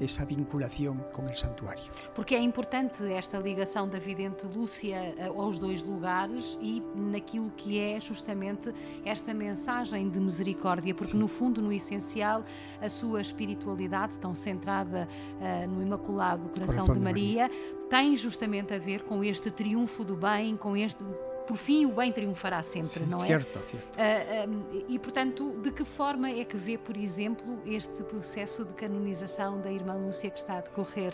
essa 0.00 0.24
vinculação 0.24 0.96
com 1.12 1.24
o 1.24 1.36
santuário. 1.36 1.84
Porque 2.14 2.34
é 2.34 2.40
importante 2.40 3.04
esta 3.12 3.38
ligação 3.38 3.88
da 3.88 3.98
vidente 3.98 4.46
Lúcia 4.46 5.14
eh, 5.16 5.26
aos 5.26 5.58
dois 5.58 5.82
lugares 5.82 6.58
e 6.60 6.82
naquilo 6.96 7.50
que 7.56 7.78
é 7.78 8.00
justamente 8.00 8.74
esta 9.04 9.32
mensagem 9.32 10.08
de 10.10 10.18
misericórdia, 10.18 10.94
porque 10.94 11.12
Sim. 11.12 11.18
no 11.18 11.28
fundo, 11.28 11.62
no 11.62 11.72
essencial, 11.72 12.44
a 12.80 12.88
sua 12.88 13.20
espiritualidade 13.20 14.18
tão 14.18 14.34
centrada 14.34 15.08
uh, 15.40 15.68
no 15.68 15.80
Imaculado 15.80 16.48
Coração, 16.48 16.86
Coração 16.86 16.96
de, 16.96 17.02
Maria, 17.02 17.48
de 17.48 17.54
Maria 17.54 17.88
tem 17.88 18.16
justamente 18.16 18.74
a 18.74 18.78
ver 18.78 19.02
com 19.02 19.22
este 19.22 19.50
triunfo 19.50 20.04
do 20.04 20.16
bem, 20.16 20.56
com 20.56 20.76
este 20.76 21.04
por 21.46 21.56
fim 21.56 21.86
o 21.86 21.92
bem 21.92 22.10
triunfará 22.10 22.62
sempre, 22.62 23.04
Sim, 23.04 23.06
não 23.06 23.22
é? 23.22 23.26
Certo, 23.26 23.60
certo. 23.62 23.96
Uh, 23.96 24.00
ah, 24.00 24.48
um, 24.48 24.84
e 24.88 24.98
portanto, 24.98 25.58
de 25.62 25.70
que 25.70 25.84
forma 25.84 26.30
é 26.30 26.44
que 26.44 26.56
vê, 26.56 26.78
por 26.78 26.96
exemplo, 26.96 27.60
este 27.66 28.02
processo 28.02 28.64
de 28.64 28.74
canonização 28.74 29.60
da 29.60 29.70
irmã 29.70 29.94
Lúcia 29.94 30.30
que 30.30 30.38
está 30.38 30.58
a 30.58 30.60
decorrer 30.60 31.12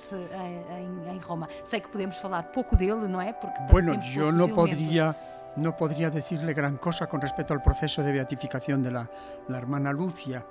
em, 1.07 1.11
em, 1.11 1.19
Roma? 1.19 1.49
Sei 1.65 1.81
que 1.81 1.89
podemos 1.89 2.17
falar 2.17 2.45
pouco 2.45 2.77
dele, 2.77 3.09
não 3.09 3.21
é? 3.21 3.33
Porque 3.33 3.61
bueno, 3.71 3.99
eu 4.17 4.33
não 4.33 4.49
poderia 4.49 5.17
no 5.57 5.77
podría 5.77 6.11
decirle 6.11 6.55
gran 6.55 6.77
cosa 6.77 7.09
con 7.09 7.21
respecto 7.21 7.53
al 7.53 7.63
proceso 7.63 8.03
de 8.03 8.13
beatificación 8.13 8.83
de 8.83 8.91
la, 8.91 9.11
la 9.49 9.59
hermana 9.59 9.93
Lucia, 9.93 10.47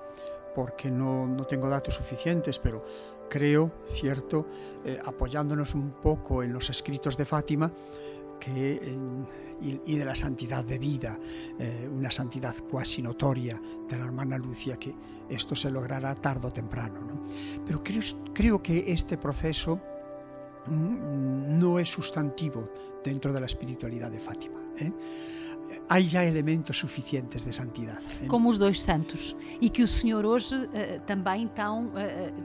porque 0.54 0.92
no, 0.92 1.26
no, 1.26 1.46
tengo 1.46 1.70
datos 1.70 1.96
suficientes, 1.96 2.60
pero 2.60 2.84
creo, 3.30 3.72
cierto, 3.88 4.46
eh, 4.84 5.00
apoyándonos 5.04 5.74
un 5.74 5.92
poco 5.92 6.44
en 6.44 6.52
los 6.52 6.70
escritos 6.70 7.16
de 7.16 7.26
Fátima, 7.26 7.72
y, 8.48 9.98
de 9.98 10.06
la 10.06 10.16
santidad 10.16 10.64
de 10.64 10.78
vida, 10.78 11.20
eh, 11.58 11.90
una 11.92 12.12
santidad 12.12 12.56
cuasi 12.70 13.02
notoria 13.02 13.62
de 13.88 13.98
la 13.98 14.06
hermana 14.06 14.38
Lucia, 14.38 14.78
que 14.78 14.94
esto 15.30 15.56
se 15.56 15.70
logrará 15.70 16.16
tarde 16.16 16.48
o 16.48 16.52
temprano. 16.52 17.02
¿no? 17.02 17.24
Pero 17.66 17.84
creo, 17.84 18.02
creo 18.34 18.64
que 18.64 18.92
este 18.92 19.18
proceso 19.18 19.80
mm, 20.68 21.60
no 21.60 21.80
es 21.80 21.90
sustantivo 21.90 22.70
dentro 23.04 23.34
de 23.34 23.40
la 23.40 23.46
espiritualidad 23.46 24.12
de 24.12 24.20
Fátima. 24.20 24.60
¿eh? 24.78 24.92
Há 25.88 26.00
já 26.00 26.24
elementos 26.24 26.78
suficientes 26.78 27.44
de 27.44 27.54
santidade. 27.54 28.06
Como 28.28 28.50
os 28.50 28.60
dois 28.60 28.82
santos. 28.82 29.36
E 29.62 29.70
que 29.70 29.84
o 29.84 29.88
Senhor 29.88 30.26
hoje 30.26 30.56
uh, 30.56 31.00
também 31.06 31.48
tão, 31.48 31.88
uh, 31.88 31.92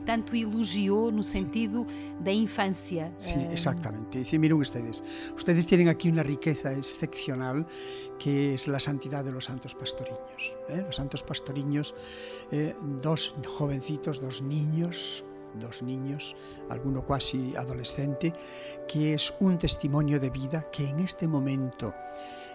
tanto 0.05 0.35
elogiou 0.35 1.13
no 1.13 1.23
sentido 1.23 1.87
sí. 1.89 2.23
da 2.23 2.33
infância. 2.33 3.13
Sí, 3.19 3.39
exactamente. 3.51 4.19
Dice, 4.19 4.39
miren 4.39 4.59
ustedes, 4.59 5.03
ustedes 5.37 5.67
tienen 5.67 5.89
aquí 5.89 6.09
una 6.09 6.23
riqueza 6.23 6.73
excepcional 6.73 7.67
que 8.19 8.55
es 8.55 8.69
la 8.69 8.79
santidad 8.79 9.25
de 9.25 9.33
los 9.33 9.45
santos 9.45 9.75
pastoriños. 9.75 10.57
¿eh? 10.69 10.83
Los 10.87 10.97
santos 10.97 11.23
pastoriños, 11.23 11.95
eh, 12.51 12.75
dos 13.03 13.35
jovencitos, 13.47 14.21
dos 14.21 14.43
niños, 14.43 15.25
dos 15.59 15.83
niños, 15.83 16.37
alguno 16.69 17.05
casi 17.07 17.55
adolescente, 17.57 18.33
que 18.89 19.15
es 19.15 19.33
un 19.41 19.59
testimonio 19.59 20.19
de 20.21 20.31
vida 20.31 20.69
que 20.71 20.89
en 20.89 21.01
este 21.01 21.29
momento 21.29 21.95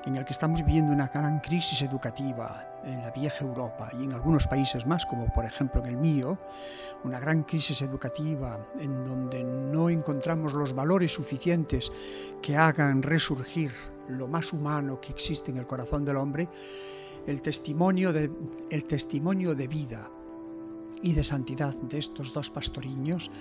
en 0.05 0.15
el 0.15 0.25
que 0.25 0.33
estamos 0.33 0.63
viviendo 0.63 0.93
una 0.93 1.07
gran 1.07 1.39
crisis 1.39 1.81
educativa 1.81 2.65
en 2.83 3.01
la 3.01 3.11
vieja 3.11 3.43
Europa 3.43 3.91
y 3.99 4.03
en 4.03 4.13
algunos 4.13 4.47
países 4.47 4.85
más, 4.85 5.05
como 5.05 5.25
por 5.27 5.45
ejemplo 5.45 5.81
en 5.81 5.89
el 5.89 5.97
mío, 5.97 6.37
una 7.03 7.19
gran 7.19 7.43
crisis 7.43 7.81
educativa 7.81 8.59
en 8.79 9.03
donde 9.03 9.43
no 9.43 9.89
encontramos 9.89 10.53
los 10.53 10.73
valores 10.73 11.13
suficientes 11.13 11.91
que 12.41 12.55
hagan 12.55 13.03
resurgir 13.03 13.71
lo 14.07 14.27
más 14.27 14.53
humano 14.53 14.99
que 14.99 15.11
existe 15.11 15.51
en 15.51 15.57
el 15.57 15.67
corazón 15.67 16.05
del 16.05 16.17
hombre, 16.17 16.47
el 17.27 17.41
testimonio 17.41 18.13
de, 18.13 18.31
el 18.69 18.85
testimonio 18.85 19.53
de 19.53 19.67
vida 19.67 20.09
y 21.01 21.13
de 21.13 21.23
santidad 21.23 21.73
de 21.73 21.97
estos 21.97 22.33
dos 22.33 22.49
pastoriños 22.49 23.31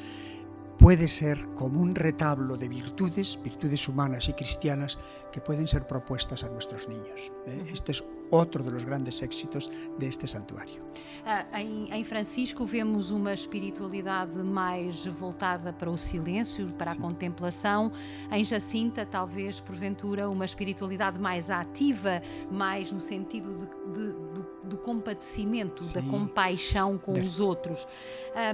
puede 0.78 1.08
ser 1.08 1.54
como 1.54 1.80
un 1.80 1.94
retablo 1.94 2.56
de 2.56 2.68
virtudes, 2.68 3.38
virtudes 3.42 3.88
humanas 3.88 4.28
y 4.28 4.32
cristianas, 4.32 4.98
que 5.32 5.40
pueden 5.40 5.66
ser 5.66 5.86
propuestas 5.86 6.44
a 6.44 6.48
nuestros 6.48 6.88
niños. 6.88 7.32
¿eh? 7.46 7.64
Este 7.72 7.92
es 7.92 8.04
outro 8.30 8.62
dos 8.62 8.84
grandes 8.84 9.22
éxitos 9.22 9.68
deste 9.98 10.26
santuário. 10.26 10.82
Ah, 11.24 11.60
em, 11.60 11.92
em, 11.92 12.04
Francisco 12.04 12.64
vemos 12.64 13.10
uma 13.10 13.32
espiritualidade 13.32 14.36
mais 14.38 15.04
voltada 15.04 15.72
para 15.72 15.90
o 15.90 15.98
silêncio, 15.98 16.72
para 16.72 16.92
Sim. 16.92 16.98
a 16.98 17.02
contemplação. 17.02 17.92
Em 18.32 18.44
Jacinta, 18.44 19.04
talvez, 19.04 19.60
porventura, 19.60 20.28
uma 20.30 20.44
espiritualidade 20.44 21.20
mais 21.20 21.50
ativa, 21.50 22.22
mais 22.50 22.90
no 22.90 23.00
sentido 23.00 23.54
de, 23.58 23.92
de, 23.92 24.12
do, 24.12 24.46
do, 24.64 24.78
compadecimento, 24.78 25.84
Sim. 25.84 25.94
da 25.94 26.02
compaixão 26.02 26.96
com 26.96 27.12
de... 27.12 27.20
os 27.20 27.40
outros. 27.40 27.86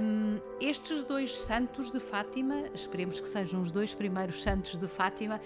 Um, 0.03 0.37
estes 0.59 1.03
dois 1.03 1.37
santos 1.37 1.89
de 1.89 1.99
Fátima, 1.99 2.65
esperemos 2.73 3.19
que 3.19 3.27
sejam 3.27 3.61
os 3.61 3.71
dois 3.71 3.93
primeiros 3.93 4.43
santos 4.43 4.77
de 4.77 4.87
Fátima, 4.87 5.39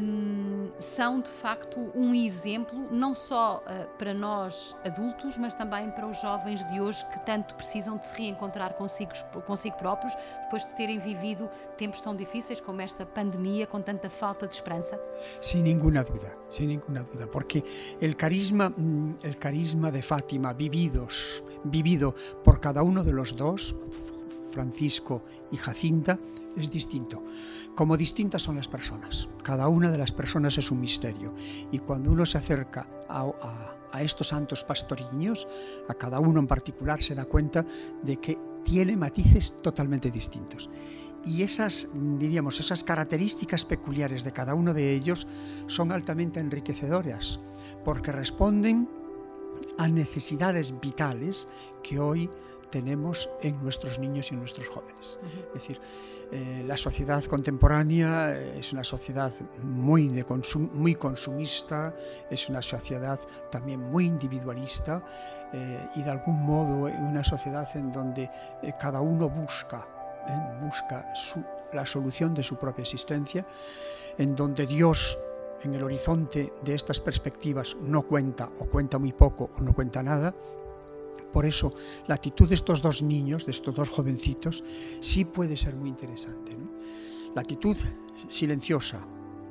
um, 0.00 0.70
são 0.80 1.20
de 1.20 1.30
facto 1.30 1.90
um 1.94 2.14
exemplo, 2.14 2.88
não 2.90 3.14
só 3.14 3.47
uh, 3.56 3.88
para 3.98 4.14
nós 4.14 4.76
adultos, 4.84 5.36
mas 5.36 5.54
também 5.54 5.90
para 5.90 6.06
os 6.06 6.20
jovens 6.20 6.64
de 6.66 6.80
hoje 6.80 7.04
que 7.06 7.18
tanto 7.20 7.54
precisam 7.54 7.96
de 7.96 8.06
se 8.06 8.16
reencontrar 8.16 8.74
consigo, 8.74 9.12
consigo 9.46 9.76
próprios 9.76 10.14
depois 10.42 10.64
de 10.66 10.74
terem 10.74 10.98
vivido 10.98 11.48
tempos 11.76 12.00
tão 12.00 12.14
difíceis 12.14 12.60
como 12.60 12.80
esta 12.80 13.04
pandemia, 13.04 13.66
com 13.66 13.80
tanta 13.80 14.08
falta 14.08 14.46
de 14.46 14.54
esperança? 14.54 15.00
Sem 15.40 15.62
nenhuma 15.62 16.04
dúvida, 16.04 16.36
sem 16.50 16.66
nenhuma 16.66 17.00
dúvida, 17.00 17.26
porque 17.26 17.62
o 18.00 18.16
carisma, 18.16 18.70
mm, 18.70 19.16
el 19.22 19.38
carisma 19.38 19.90
de 19.90 20.02
Fátima 20.02 20.52
vividos, 20.52 21.42
vivido 21.64 22.14
por 22.44 22.60
cada 22.60 22.82
los 22.82 23.32
dos, 23.32 23.74
Francisco 24.52 25.22
y 25.50 25.56
Jacinta, 25.56 26.18
es 26.56 26.68
distinto. 26.68 27.22
Como 27.78 27.96
distintas 27.96 28.42
son 28.42 28.56
las 28.56 28.66
personas. 28.66 29.28
Cada 29.44 29.68
una 29.68 29.92
de 29.92 29.98
las 29.98 30.10
personas 30.10 30.58
es 30.58 30.72
un 30.72 30.80
misterio. 30.80 31.32
Y 31.70 31.78
cuando 31.78 32.10
uno 32.10 32.26
se 32.26 32.36
acerca 32.36 32.88
a, 33.08 34.02
estos 34.02 34.26
santos 34.26 34.64
pastoriños, 34.64 35.46
a 35.88 35.94
cada 35.94 36.18
uno 36.18 36.40
en 36.40 36.48
particular, 36.48 37.00
se 37.00 37.14
da 37.14 37.24
cuenta 37.26 37.64
de 38.02 38.16
que 38.16 38.36
tiene 38.64 38.96
matices 38.96 39.62
totalmente 39.62 40.10
distintos. 40.10 40.68
Y 41.24 41.42
esas, 41.42 41.88
diríamos, 41.94 42.58
esas 42.58 42.82
características 42.82 43.64
peculiares 43.64 44.24
de 44.24 44.32
cada 44.32 44.54
uno 44.54 44.74
de 44.74 44.94
ellos 44.94 45.28
son 45.68 45.92
altamente 45.92 46.40
enriquecedoras, 46.40 47.38
porque 47.84 48.10
responden 48.10 48.88
a 49.78 49.86
necesidades 49.86 50.80
vitales 50.80 51.46
que 51.84 52.00
hoy 52.00 52.28
tenemos 52.70 53.28
en 53.42 53.62
nuestros 53.62 53.98
niños 53.98 54.30
y 54.30 54.34
en 54.34 54.40
nuestros 54.40 54.68
jóvenes. 54.68 55.18
Es 55.48 55.54
decir, 55.54 55.80
eh, 56.30 56.64
la 56.66 56.76
sociedad 56.76 57.24
contemporánea 57.24 58.38
es 58.38 58.72
una 58.72 58.84
sociedad 58.84 59.32
muy, 59.62 60.08
de 60.08 60.24
muy 60.72 60.94
consumista, 60.94 61.94
es 62.30 62.48
una 62.48 62.62
sociedad 62.62 63.18
también 63.50 63.80
muy 63.80 64.04
individualista 64.04 65.02
eh, 65.52 65.88
y 65.96 66.02
de 66.02 66.10
algún 66.10 66.44
modo 66.44 66.90
una 67.00 67.24
sociedad 67.24 67.68
en 67.74 67.92
donde 67.92 68.28
eh, 68.62 68.72
cada 68.78 69.00
uno 69.00 69.28
busca, 69.28 69.86
busca 70.60 71.06
la 71.72 71.86
solución 71.86 72.34
de 72.34 72.42
su 72.42 72.56
propia 72.56 72.82
existencia, 72.82 73.44
en 74.18 74.36
donde 74.36 74.66
Dios 74.66 75.18
en 75.62 75.74
el 75.74 75.82
horizonte 75.82 76.52
de 76.62 76.74
estas 76.74 77.00
perspectivas 77.00 77.76
no 77.80 78.02
cuenta 78.02 78.48
o 78.60 78.66
cuenta 78.66 78.98
muy 78.98 79.12
poco 79.12 79.50
o 79.56 79.60
no 79.60 79.74
cuenta 79.74 80.02
nada, 80.02 80.34
por 81.32 81.46
eso, 81.46 81.72
la 82.06 82.14
actitud 82.14 82.48
de 82.48 82.54
estos 82.54 82.82
dos 82.82 83.02
niños, 83.02 83.44
de 83.44 83.52
estos 83.52 83.74
dos 83.74 83.88
jovencitos, 83.88 84.64
sí 85.00 85.24
puede 85.24 85.56
ser 85.56 85.76
muy 85.76 85.88
interesante. 85.88 86.56
La 87.34 87.42
actitud 87.42 87.76
silenciosa, 88.26 89.00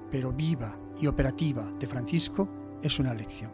pero 0.10 0.32
viva 0.32 0.78
y 1.00 1.08
operativa 1.08 1.72
de 1.80 1.88
Francisco 1.88 2.50
es 2.82 3.00
una 3.00 3.14
lección. 3.14 3.52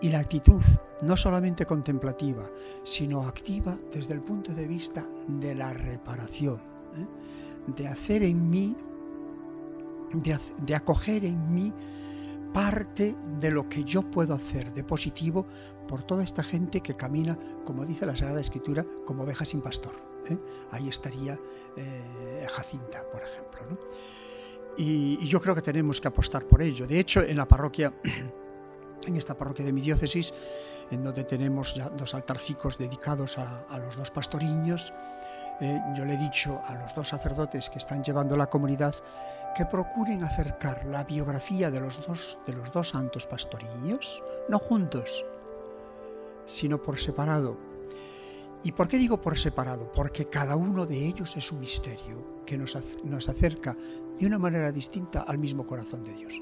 Y 0.00 0.08
la 0.08 0.20
actitud, 0.20 0.62
no 1.02 1.16
solamente 1.16 1.66
contemplativa, 1.66 2.50
sino 2.82 3.26
activa 3.26 3.78
desde 3.92 4.14
el 4.14 4.20
punto 4.20 4.52
de 4.52 4.66
vista 4.66 5.06
de 5.26 5.54
la 5.54 5.72
reparación, 5.72 6.60
¿eh? 6.96 7.06
de 7.66 7.88
hacer 7.88 8.22
en 8.22 8.48
mí, 8.50 8.76
de, 10.12 10.38
de 10.62 10.74
acoger 10.74 11.24
en 11.24 11.54
mí 11.54 11.72
parte 12.54 13.16
de 13.40 13.50
lo 13.50 13.68
que 13.68 13.82
yo 13.82 14.08
puedo 14.08 14.32
hacer 14.32 14.72
de 14.72 14.84
positivo 14.84 15.44
por 15.88 16.04
toda 16.04 16.22
esta 16.22 16.44
gente 16.44 16.80
que 16.80 16.94
camina, 16.94 17.36
como 17.66 17.84
dice 17.84 18.06
la 18.06 18.14
Sagrada 18.14 18.40
Escritura, 18.40 18.86
como 19.04 19.24
oveja 19.24 19.44
sin 19.44 19.60
pastor. 19.60 19.92
¿eh? 20.30 20.38
Ahí 20.70 20.88
estaría 20.88 21.36
eh, 21.76 22.46
Jacinta, 22.48 23.02
por 23.10 23.22
ejemplo. 23.22 23.76
Y, 24.76 25.26
yo 25.26 25.40
creo 25.40 25.56
que 25.56 25.62
tenemos 25.62 26.00
que 26.00 26.06
apostar 26.06 26.46
por 26.46 26.62
ello. 26.62 26.86
De 26.86 27.00
hecho, 27.00 27.22
en 27.22 27.36
la 27.36 27.46
parroquia, 27.46 27.92
en 29.06 29.16
esta 29.16 29.36
parroquia 29.36 29.64
de 29.64 29.72
mi 29.72 29.80
diócesis, 29.80 30.32
en 30.92 31.02
donde 31.02 31.24
tenemos 31.24 31.74
ya 31.74 31.88
dos 31.88 32.14
altarcicos 32.14 32.78
dedicados 32.78 33.36
a, 33.36 33.66
a 33.68 33.78
los 33.80 33.96
dos 33.96 34.12
pastoriños, 34.12 34.92
eh, 35.60 35.80
yo 35.94 36.04
le 36.04 36.14
he 36.14 36.16
dicho 36.16 36.60
a 36.66 36.74
los 36.74 36.94
dos 36.94 37.08
sacerdotes 37.08 37.70
que 37.70 37.78
están 37.78 38.02
llevando 38.02 38.36
la 38.36 38.46
comunidad 38.46 38.94
que 39.54 39.64
procuren 39.64 40.24
acercar 40.24 40.84
la 40.84 41.04
biografía 41.04 41.70
de 41.70 41.80
los 41.80 42.06
dos, 42.06 42.38
de 42.46 42.52
los 42.52 42.72
dos 42.72 42.90
santos 42.90 43.26
pastoriños, 43.26 44.22
no 44.48 44.58
juntos, 44.58 45.24
sino 46.44 46.82
por 46.82 46.98
separado. 46.98 47.56
¿Y 48.62 48.72
por 48.72 48.88
qué 48.88 48.98
digo 48.98 49.20
por 49.20 49.38
separado? 49.38 49.90
Porque 49.92 50.26
cada 50.26 50.56
uno 50.56 50.86
de 50.86 51.06
ellos 51.06 51.36
es 51.36 51.52
un 51.52 51.60
misterio 51.60 52.42
que 52.44 52.58
nos, 52.58 52.76
nos 53.04 53.28
acerca 53.28 53.74
de 54.18 54.26
una 54.26 54.38
manera 54.38 54.72
distinta 54.72 55.22
al 55.22 55.38
mismo 55.38 55.66
corazón 55.66 56.02
de 56.04 56.14
Dios. 56.14 56.40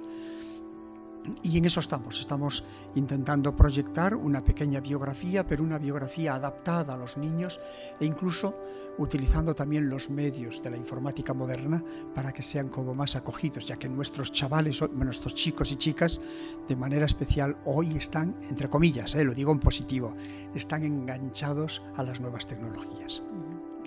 Y 1.42 1.58
en 1.58 1.64
eso 1.64 1.80
estamos, 1.80 2.18
estamos 2.18 2.64
intentando 2.94 3.54
proyectar 3.54 4.14
una 4.14 4.42
pequeña 4.44 4.80
biografía, 4.80 5.46
pero 5.46 5.62
una 5.62 5.78
biografía 5.78 6.34
adaptada 6.34 6.94
a 6.94 6.96
los 6.96 7.16
niños 7.16 7.60
e 8.00 8.06
incluso 8.06 8.56
utilizando 8.98 9.54
también 9.54 9.88
los 9.88 10.10
medios 10.10 10.62
de 10.62 10.70
la 10.70 10.76
informática 10.76 11.32
moderna 11.32 11.82
para 12.14 12.32
que 12.32 12.42
sean 12.42 12.68
como 12.68 12.94
más 12.94 13.16
acogidos, 13.16 13.66
ya 13.66 13.76
que 13.76 13.88
nuestros 13.88 14.32
chavales, 14.32 14.82
nuestros 14.92 15.34
chicos 15.34 15.72
y 15.72 15.76
chicas, 15.76 16.20
de 16.68 16.76
manera 16.76 17.06
especial 17.06 17.56
hoy 17.64 17.96
están, 17.96 18.36
entre 18.48 18.68
comillas, 18.68 19.14
eh, 19.14 19.24
lo 19.24 19.34
digo 19.34 19.52
en 19.52 19.60
positivo, 19.60 20.14
están 20.54 20.82
enganchados 20.82 21.82
a 21.96 22.02
las 22.02 22.20
nuevas 22.20 22.46
tecnologías. 22.46 23.22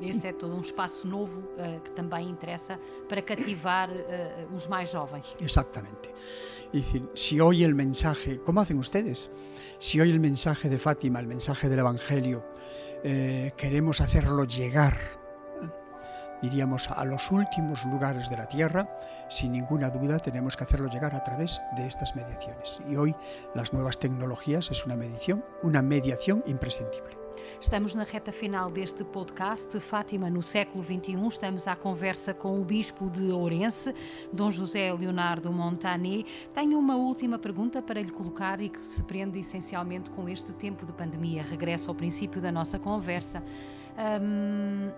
Esse 0.01 0.27
é 0.27 0.33
todo 0.33 0.55
um 0.55 0.61
espaço 0.61 1.07
novo 1.07 1.39
uh, 1.39 1.79
que 1.81 1.91
também 1.91 2.29
interessa 2.29 2.79
para 3.07 3.21
cativar 3.21 3.89
uh, 3.89 4.53
os 4.53 4.67
mais 4.67 4.89
jovens. 4.89 5.35
Exactamente. 5.41 6.09
Es 6.73 6.85
decir, 6.85 7.09
si 7.13 7.39
hoy 7.39 7.63
el 7.63 7.73
mensaje, 7.75 8.39
¿cómo 8.43 8.61
hacen 8.61 8.77
ustedes? 8.79 9.29
Si 9.77 9.99
hoy 10.01 10.11
el 10.11 10.19
mensaje 10.19 10.67
de 10.67 10.77
Fátima, 10.77 11.19
el 11.19 11.27
mensaje 11.27 11.69
del 11.69 11.79
Evangelio, 11.79 12.43
eh, 13.03 13.53
queremos 13.55 14.01
hacerlo 14.01 14.45
llegar, 14.45 14.97
diríamos, 16.41 16.89
a 16.89 17.05
los 17.05 17.31
últimos 17.31 17.85
lugares 17.85 18.29
de 18.29 18.37
la 18.37 18.47
tierra, 18.47 18.89
sin 19.29 19.51
ninguna 19.51 19.89
duda 19.89 20.19
tenemos 20.19 20.57
que 20.57 20.63
hacerlo 20.63 20.89
llegar 20.89 21.15
a 21.15 21.23
través 21.23 21.61
de 21.77 21.87
estas 21.87 22.15
mediaciones. 22.15 22.81
Y 22.89 22.95
hoy 22.95 23.15
las 23.53 23.73
nuevas 23.73 23.99
tecnologías 23.99 24.71
es 24.71 24.85
una 24.85 24.95
mediación, 24.95 25.45
una 25.61 25.81
mediación 25.81 26.43
imprescindible. 26.45 27.24
Estamos 27.59 27.93
na 27.93 28.03
reta 28.03 28.31
final 28.31 28.69
deste 28.69 29.03
podcast, 29.03 29.79
Fátima 29.79 30.29
no 30.29 30.41
século 30.41 30.83
XXI. 30.83 31.27
Estamos 31.27 31.67
à 31.67 31.75
conversa 31.75 32.33
com 32.33 32.59
o 32.59 32.63
Bispo 32.63 33.09
de 33.09 33.31
Ourense, 33.31 33.93
Dom 34.31 34.51
José 34.51 34.93
Leonardo 34.93 35.51
Montané. 35.51 36.23
Tenho 36.53 36.77
uma 36.77 36.95
última 36.95 37.39
pergunta 37.39 37.81
para 37.81 38.01
lhe 38.01 38.11
colocar 38.11 38.61
e 38.61 38.69
que 38.69 38.79
se 38.79 39.03
prende 39.03 39.39
essencialmente 39.39 40.09
com 40.11 40.29
este 40.29 40.53
tempo 40.53 40.85
de 40.85 40.93
pandemia. 40.93 41.43
Regresso 41.43 41.89
ao 41.89 41.95
princípio 41.95 42.41
da 42.41 42.51
nossa 42.51 42.77
conversa. 42.77 43.43
Hum, 44.21 44.91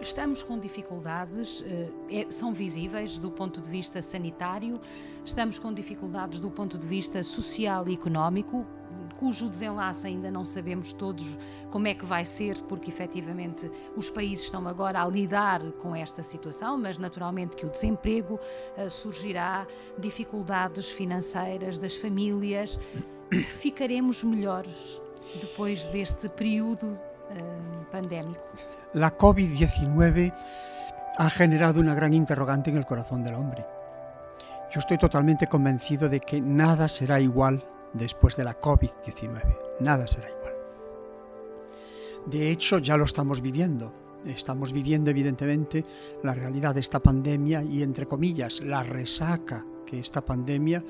estamos 0.00 0.42
com 0.42 0.58
dificuldades, 0.58 1.62
eh, 2.10 2.26
são 2.30 2.52
visíveis 2.52 3.18
do 3.18 3.30
ponto 3.30 3.60
de 3.60 3.68
vista 3.68 4.00
sanitário, 4.00 4.80
estamos 5.24 5.58
com 5.58 5.72
dificuldades 5.72 6.40
do 6.40 6.50
ponto 6.50 6.78
de 6.78 6.86
vista 6.86 7.22
social 7.22 7.88
e 7.88 7.94
económico, 7.94 8.66
cujo 9.14 9.48
desenlace 9.48 10.06
ainda 10.06 10.30
não 10.30 10.44
sabemos 10.44 10.92
todos 10.92 11.38
como 11.70 11.86
é 11.86 11.94
que 11.94 12.04
vai 12.04 12.24
ser, 12.24 12.60
porque 12.62 12.90
efetivamente 12.90 13.70
os 13.96 14.10
países 14.10 14.44
estão 14.44 14.66
agora 14.66 15.02
a 15.02 15.08
lidar 15.08 15.60
com 15.80 15.94
esta 15.94 16.22
situação, 16.22 16.78
mas 16.78 16.98
naturalmente 16.98 17.56
que 17.56 17.66
o 17.66 17.70
desemprego 17.70 18.38
uh, 18.76 18.90
surgirá, 18.90 19.66
dificuldades 19.98 20.90
financeiras 20.90 21.78
das 21.78 21.96
famílias. 21.96 22.78
Ficaremos 23.30 24.24
melhores 24.24 25.00
depois 25.40 25.86
deste 25.86 26.28
período 26.28 26.86
uh, 26.86 27.84
pandémico? 27.90 28.48
La 28.94 29.16
COVID-19 29.16 30.32
ha 31.18 31.30
generado 31.30 31.80
una 31.80 31.94
gran 31.94 32.14
interrogante 32.14 32.70
en 32.70 32.76
el 32.76 32.86
corazón 32.86 33.22
del 33.22 33.34
hombre. 33.34 33.64
Yo 34.70 34.80
estoy 34.80 34.98
totalmente 34.98 35.46
convencido 35.46 36.08
de 36.08 36.20
que 36.20 36.40
nada 36.40 36.88
será 36.88 37.20
igual 37.20 37.64
después 37.92 38.36
de 38.36 38.44
la 38.44 38.58
COVID-19. 38.58 39.58
Nada 39.80 40.06
será 40.06 40.28
igual. 40.28 40.54
De 42.26 42.50
hecho, 42.50 42.78
ya 42.78 42.96
lo 42.96 43.04
estamos 43.04 43.40
viviendo. 43.40 43.92
Estamos 44.26 44.72
viviendo 44.72 45.10
evidentemente 45.10 45.84
la 46.22 46.34
realidad 46.34 46.74
de 46.74 46.80
esta 46.80 47.00
pandemia 47.00 47.62
y, 47.62 47.82
entre 47.82 48.06
comillas, 48.06 48.60
la 48.60 48.82
resaca 48.82 49.64
que 49.86 50.00
esta 50.00 50.24
pandemia 50.24 50.84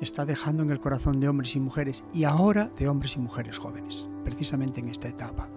está 0.00 0.24
dejando 0.24 0.62
en 0.62 0.70
el 0.70 0.80
corazón 0.80 1.20
de 1.20 1.28
hombres 1.28 1.54
y 1.54 1.60
mujeres 1.60 2.02
y 2.12 2.24
ahora 2.24 2.70
de 2.76 2.88
hombres 2.88 3.16
y 3.16 3.20
mujeres 3.20 3.58
jóvenes, 3.58 4.08
precisamente 4.24 4.80
en 4.80 4.88
esta 4.88 5.08
etapa. 5.08 5.48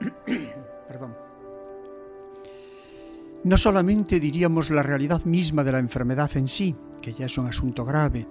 Perdón. 0.88 1.14
No 3.44 3.56
solamente 3.56 4.20
diríamos 4.20 4.70
la 4.70 4.82
realidad 4.82 5.24
misma 5.24 5.64
de 5.64 5.72
la 5.72 5.78
enfermedad 5.78 6.30
en 6.36 6.48
sí, 6.48 6.74
que 7.00 7.12
ya 7.12 7.26
es 7.26 7.38
un 7.38 7.46
asunto 7.46 7.84
grave, 7.84 8.26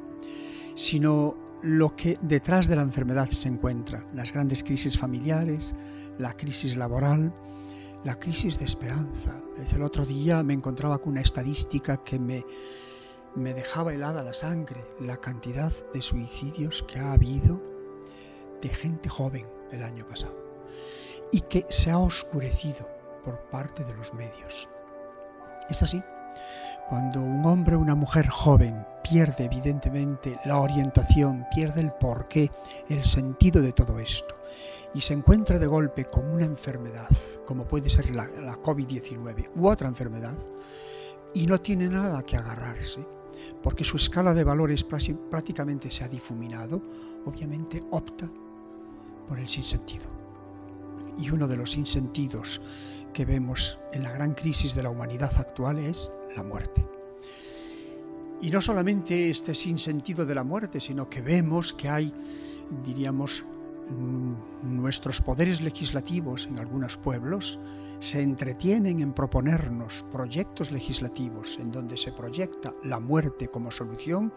sino 0.80 1.36
lo 1.62 1.94
que 1.94 2.18
detrás 2.22 2.70
de 2.70 2.78
la 2.78 2.84
enfermedad 2.84 3.28
se 3.32 3.50
encuentra, 3.50 4.06
las 4.13 4.32
grandes 4.32 4.63
crisis 4.63 4.98
familiares, 4.98 5.76
la 6.18 6.38
crisis 6.38 6.78
laboral, 6.78 7.34
la 8.06 8.18
crisis 8.18 8.58
de 8.58 8.63
esperanza. 8.63 9.42
El 9.74 9.84
otro 9.84 10.06
día 10.06 10.42
me 10.42 10.54
encontraba 10.54 11.00
con 11.00 11.12
una 11.12 11.22
estadística 11.22 11.98
que 11.98 12.18
me, 12.18 12.46
me 13.36 13.54
dejaba 13.54 13.94
helada 13.94 14.24
la 14.24 14.34
sangre, 14.34 14.86
la 15.02 15.18
cantidad 15.18 15.74
de 15.94 16.02
suicidios 16.02 16.82
que 16.84 17.00
ha 17.00 17.12
habido 17.12 17.62
de 18.62 18.70
gente 18.70 19.10
joven 19.10 19.48
el 19.74 19.84
año 19.84 20.08
pasado 20.08 20.38
y 21.30 21.42
que 21.42 21.65
se 21.68 21.92
ha 21.92 21.98
oscurecido 21.98 22.88
por 23.26 23.38
parte 23.50 23.84
de 23.84 23.96
los 23.96 24.13
medios. 24.13 24.70
Es 25.70 25.84
así. 25.84 26.02
Cuando 26.89 27.21
un 27.21 27.45
hombre 27.45 27.75
o 27.75 27.80
una 27.80 27.93
mujer 27.93 28.28
joven 28.30 28.84
pierde 29.04 29.45
evidentemente 29.45 30.39
la 30.43 30.58
orientación, 30.58 31.45
pierde 31.54 31.82
el 31.82 31.91
porqué, 31.91 32.49
el 32.89 33.06
sentido 33.06 33.62
de 33.62 33.73
todo 33.73 33.99
esto, 33.99 34.36
y 34.95 35.02
se 35.02 35.13
encuentra 35.13 35.60
de 35.60 35.67
golpe 35.67 36.06
con 36.06 36.25
una 36.25 36.45
enfermedad, 36.45 37.08
como 37.45 37.67
puede 37.67 37.91
ser 37.91 38.15
la, 38.15 38.25
la 38.25 38.56
COVID-19 38.56 39.52
u 39.56 39.67
otra 39.67 39.88
enfermedad, 39.88 40.36
y 41.36 41.45
no 41.45 41.60
tiene 41.60 41.88
nada 41.89 42.23
que 42.23 42.38
agarrarse, 42.38 43.06
porque 43.62 43.84
su 43.84 43.97
escala 43.97 44.34
de 44.34 44.43
valores 44.43 44.84
prácticamente 44.84 45.91
se 45.91 46.04
ha 46.04 46.08
difuminado, 46.08 46.82
obviamente 47.23 47.84
opta 47.91 48.25
por 49.28 49.38
el 49.38 49.47
sinsentido. 49.47 50.08
Y 51.19 51.30
uno 51.30 51.47
de 51.47 51.58
los 51.58 51.71
sinsentidos 51.71 52.62
que 53.13 53.26
vemos 53.26 53.78
en 53.91 54.04
la 54.04 54.12
gran 54.12 54.34
crisis 54.34 54.76
de 54.76 54.84
la 54.84 54.89
humanidad 54.89 55.32
actual 55.38 55.80
es 55.80 56.12
la 56.36 56.43
muerte. 56.43 56.86
Y 58.41 58.52
no 58.52 58.62
solamente 58.62 59.30
este 59.30 59.54
sinsentido 59.54 60.26
de 60.26 60.36
la 60.36 60.43
muerte, 60.43 60.80
sino 60.80 61.10
que 61.10 61.22
vemos 61.22 61.74
que 61.74 61.89
hay, 61.89 62.13
diríamos, 62.86 63.43
mm, 63.89 64.78
nuestros 64.78 65.22
poderes 65.22 65.60
legislativos 65.60 66.45
en 66.45 66.58
algunos 66.60 66.95
pueblos 66.95 67.60
se 68.00 68.22
entretienen 68.22 69.02
en 69.02 69.13
proponernos 69.13 70.06
proyectos 70.10 70.72
legislativos 70.72 71.58
en 71.60 71.72
donde 71.72 71.98
se 71.98 72.13
proyecta 72.13 72.74
la 72.84 73.00
muerte 73.00 73.50
como 73.50 73.72
solución 73.72 74.32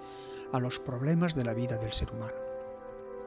a 0.52 0.58
los 0.58 0.80
problemas 0.80 1.36
de 1.36 1.44
la 1.44 1.54
vida 1.54 1.78
del 1.78 1.92
ser 1.92 2.10
humano. 2.10 2.34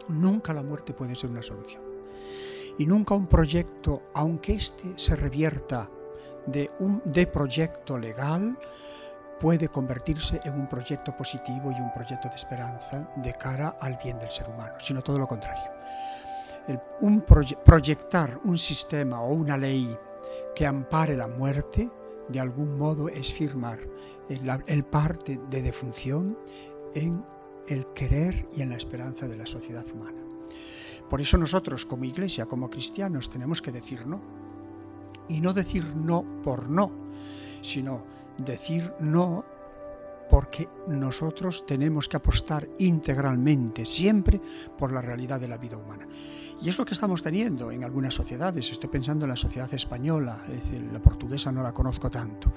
Nunca 0.10 0.54
la 0.54 0.62
muerte 0.62 0.94
puede 0.94 1.16
ser 1.16 1.30
una 1.30 1.42
solución. 1.42 1.82
Y 2.78 2.86
nunca 2.86 3.16
un 3.16 3.28
proyecto, 3.28 4.04
aunque 4.14 4.54
éste 4.54 4.94
se 4.96 5.16
revierta 5.16 5.90
de 6.46 6.70
un 6.80 7.02
de 7.06 7.26
proyecto 7.28 7.98
legal 7.98 8.58
puede 9.40 9.68
convertirse 9.70 10.40
en 10.44 10.60
un 10.60 10.68
proyecto 10.68 11.16
positivo 11.16 11.72
y 11.72 11.80
un 11.80 11.92
proyecto 11.94 12.30
de 12.30 12.36
esperanza 12.36 13.10
de 13.18 13.34
cara 13.34 13.78
al 13.82 13.98
bien 14.02 14.18
del 14.20 14.32
ser 14.32 14.50
humano, 14.50 14.76
sino 14.80 15.02
todo 15.02 15.18
lo 15.18 15.28
contrario. 15.28 15.72
El, 16.68 16.80
un 17.02 17.22
proye 17.22 17.58
proyectar 17.64 18.40
un 18.44 18.58
sistema 18.58 19.22
o 19.22 19.34
una 19.34 19.58
ley 19.58 19.96
que 20.56 20.66
ampare 20.66 21.16
la 21.16 21.28
muerte, 21.28 21.90
de 22.28 22.40
algún 22.40 22.78
modo 22.78 23.08
es 23.08 23.32
firmar 23.32 23.80
el, 24.30 24.64
el 24.66 24.84
parte 24.84 25.40
de 25.50 25.62
defunción, 25.62 26.38
en 26.96 27.24
el 27.68 27.86
querer 27.94 28.48
y 28.54 28.62
en 28.62 28.70
la 28.70 28.78
esperanza 28.78 29.28
de 29.28 29.36
la 29.36 29.46
sociedad 29.46 29.86
humana. 29.94 30.24
Por 31.10 31.22
eso 31.22 31.38
nosotros 31.38 31.86
como 31.86 32.06
iglesia, 32.06 32.46
como 32.46 32.70
cristianos, 32.70 33.30
tenemos 33.30 33.62
que 33.62 33.72
decir 33.72 34.06
no. 34.06 34.22
Y 35.28 35.42
no 35.42 35.54
decir 35.54 35.86
no 35.96 36.24
por 36.44 36.70
no, 36.70 36.92
sino 37.62 38.04
decir 38.38 38.94
no 39.00 39.44
porque 40.30 40.68
nosotros 40.88 41.66
tenemos 41.66 42.08
que 42.08 42.18
apostar 42.18 42.68
integralmente, 42.80 43.86
siempre, 43.86 44.42
por 44.78 44.92
la 44.92 45.02
realidad 45.02 45.40
de 45.40 45.48
la 45.48 45.58
vida 45.58 45.78
humana. 45.78 46.08
Y 46.62 46.70
es 46.70 46.78
lo 46.78 46.86
que 46.86 46.94
estamos 46.94 47.22
teniendo 47.22 47.72
en 47.72 47.84
algunas 47.84 48.14
sociedades. 48.14 48.72
Estoy 48.72 48.90
pensando 48.90 49.26
en 49.26 49.30
la 49.30 49.36
sociedad 49.36 49.72
española, 49.74 50.44
es 50.48 50.64
decir, 50.64 50.90
la 50.92 51.02
portuguesa 51.02 51.52
no 51.52 51.62
la 51.62 51.74
conozco 51.74 52.10
tanto, 52.10 52.52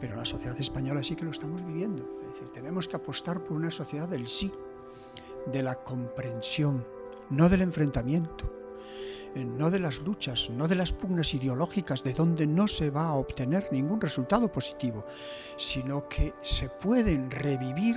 pero 0.00 0.16
la 0.16 0.24
sociedad 0.24 0.58
española 0.58 1.02
sí 1.02 1.16
que 1.16 1.24
lo 1.24 1.30
estamos 1.30 1.64
viviendo. 1.64 2.04
Es 2.22 2.34
decir, 2.34 2.48
tenemos 2.52 2.88
que 2.88 2.96
apostar 2.96 3.42
por 3.42 3.56
una 3.56 3.70
sociedad 3.70 4.08
del 4.08 4.28
sí, 4.28 4.52
de 5.50 5.62
la 5.62 5.76
comprensión, 5.76 6.84
no 7.30 7.48
del 7.48 7.62
enfrentamiento 7.62 8.58
eh, 9.34 9.44
no 9.44 9.70
de 9.70 9.78
las 9.78 10.00
luchas, 10.00 10.50
no 10.50 10.68
de 10.68 10.74
las 10.74 10.92
pugnas 10.92 11.34
ideológicas, 11.34 12.02
de 12.02 12.12
donde 12.12 12.46
no 12.46 12.66
se 12.66 12.90
va 12.90 13.08
a 13.08 13.14
obtener 13.14 13.68
ningún 13.70 14.00
resultado 14.00 14.50
positivo, 14.50 15.04
sino 15.56 16.08
que 16.08 16.34
se 16.40 16.68
pueden 16.68 17.30
revivir 17.30 17.96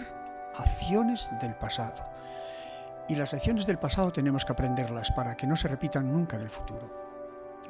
acciones 0.55 1.29
del 1.41 1.55
pasado. 1.55 2.03
Y 3.07 3.15
las 3.15 3.33
lecciones 3.33 3.65
del 3.65 3.79
pasado 3.79 4.11
tenemos 4.11 4.45
que 4.45 4.53
aprenderlas 4.53 5.11
para 5.11 5.35
que 5.35 5.47
no 5.47 5.55
se 5.55 5.67
repitan 5.67 6.11
nunca 6.11 6.35
en 6.35 6.43
el 6.43 6.49
futuro. 6.49 6.89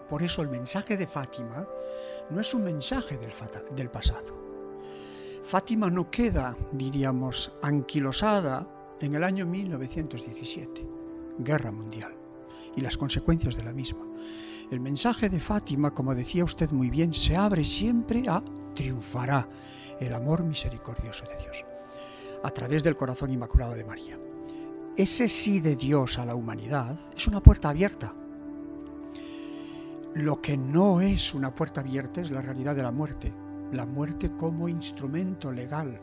Por 0.09 0.23
eso 0.23 0.41
el 0.41 0.49
mensaje 0.49 0.97
de 0.97 1.07
Fátima 1.07 1.65
no 2.29 2.41
es 2.41 2.53
un 2.53 2.63
mensaje 2.63 3.17
del, 3.17 3.31
del 3.75 3.89
pasado. 3.89 4.41
Fátima 5.43 5.89
no 5.89 6.11
queda, 6.11 6.55
diríamos, 6.71 7.53
anquilosada 7.61 8.67
en 8.99 9.15
el 9.15 9.23
año 9.23 9.45
1917, 9.45 11.00
Guerra 11.37 11.71
Mundial 11.71 12.15
y 12.75 12.81
las 12.81 12.97
consecuencias 12.97 13.55
de 13.55 13.63
la 13.63 13.73
misma. 13.73 14.05
El 14.69 14.79
mensaje 14.79 15.29
de 15.29 15.39
Fátima, 15.39 15.93
como 15.93 16.15
decía 16.15 16.43
usted 16.43 16.71
muy 16.71 16.89
bien, 16.89 17.13
se 17.13 17.35
abre 17.35 17.63
siempre 17.63 18.23
a 18.27 18.43
triunfará 18.75 19.47
el 19.99 20.13
amor 20.13 20.43
misericordioso 20.43 21.25
de 21.25 21.37
Dios 21.37 21.65
a 22.43 22.49
través 22.49 22.83
del 22.83 22.95
corazón 22.95 23.31
inmaculado 23.31 23.75
de 23.75 23.83
María. 23.83 24.17
Ese 24.95 25.27
sí 25.27 25.59
de 25.59 25.75
Dios 25.75 26.17
a 26.17 26.25
la 26.25 26.35
humanidad 26.35 26.97
es 27.15 27.27
una 27.27 27.41
puerta 27.41 27.69
abierta. 27.69 28.13
Lo 30.13 30.41
que 30.41 30.57
no 30.57 31.01
es 31.01 31.33
una 31.33 31.53
puerta 31.53 31.81
abierta 31.81 32.21
es 32.21 32.31
la 32.31 32.41
realidad 32.41 32.75
de 32.75 32.83
la 32.83 32.91
muerte, 32.91 33.33
la 33.71 33.85
muerte 33.85 34.31
como 34.35 34.67
instrumento 34.67 35.51
legal 35.51 36.01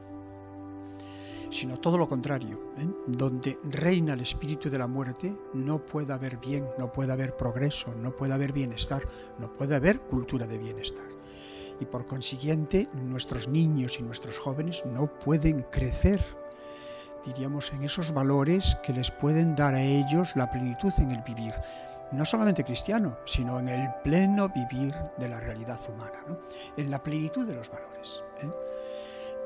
sino 1.51 1.79
todo 1.79 1.99
lo 1.99 2.09
contrario. 2.09 2.73
¿eh? 2.79 2.89
Donde 3.07 3.59
reina 3.65 4.15
el 4.15 4.21
espíritu 4.21 4.71
de 4.71 4.79
la 4.79 4.87
muerte, 4.87 5.35
no 5.55 5.85
puede 5.85 6.13
haber 6.13 6.39
bien, 6.39 6.67
no 6.79 6.93
puede 6.93 7.13
haber 7.13 7.37
progreso, 7.37 7.95
no 7.95 8.15
puede 8.15 8.35
haber 8.35 8.53
bienestar, 8.53 9.03
no 9.39 9.53
puede 9.53 9.75
haber 9.75 10.01
cultura 10.01 10.47
de 10.47 10.59
bienestar. 10.59 11.07
Y 11.81 11.85
por 11.85 12.07
consiguiente, 12.07 12.89
nuestros 12.95 13.49
niños 13.49 13.99
y 14.01 14.03
nuestros 14.03 14.39
jóvenes 14.39 14.85
no 14.85 15.07
pueden 15.07 15.63
crecer, 15.71 16.21
diríamos, 17.25 17.73
en 17.73 17.85
esos 17.85 18.13
valores 18.13 18.77
que 18.83 18.93
les 18.93 19.11
pueden 19.11 19.55
dar 19.55 19.75
a 19.75 19.83
ellos 19.83 20.35
la 20.35 20.51
plenitud 20.51 20.93
en 20.99 21.13
el 21.13 21.23
vivir 21.23 21.55
no 22.13 22.25
solamente 22.25 22.65
cristiano, 22.65 23.19
sino 23.25 23.59
en 23.59 23.69
el 23.69 23.89
pleno 24.03 24.49
vivir 24.49 24.95
de 25.19 25.29
la 25.29 25.41
realidad 25.41 25.79
humana, 25.89 26.25
en 26.77 26.91
la 26.91 27.03
plenitud 27.03 27.47
de 27.47 27.55
los 27.55 27.71
valores. 27.71 28.25
¿eh? 28.41 28.51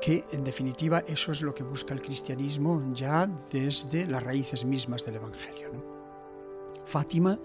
Que 0.03 0.25
en 0.33 0.43
definitiva 0.43 0.99
eso 1.07 1.31
es 1.31 1.41
lo 1.41 1.55
que 1.55 1.63
busca 1.63 1.93
el 1.93 2.01
cristianismo 2.01 2.91
ya 2.91 3.25
desde 3.49 4.05
las 4.05 4.21
raíces 4.21 4.65
mismas 4.65 5.05
del 5.05 5.15
Evangelio. 5.15 5.69
Fátima 6.83 7.39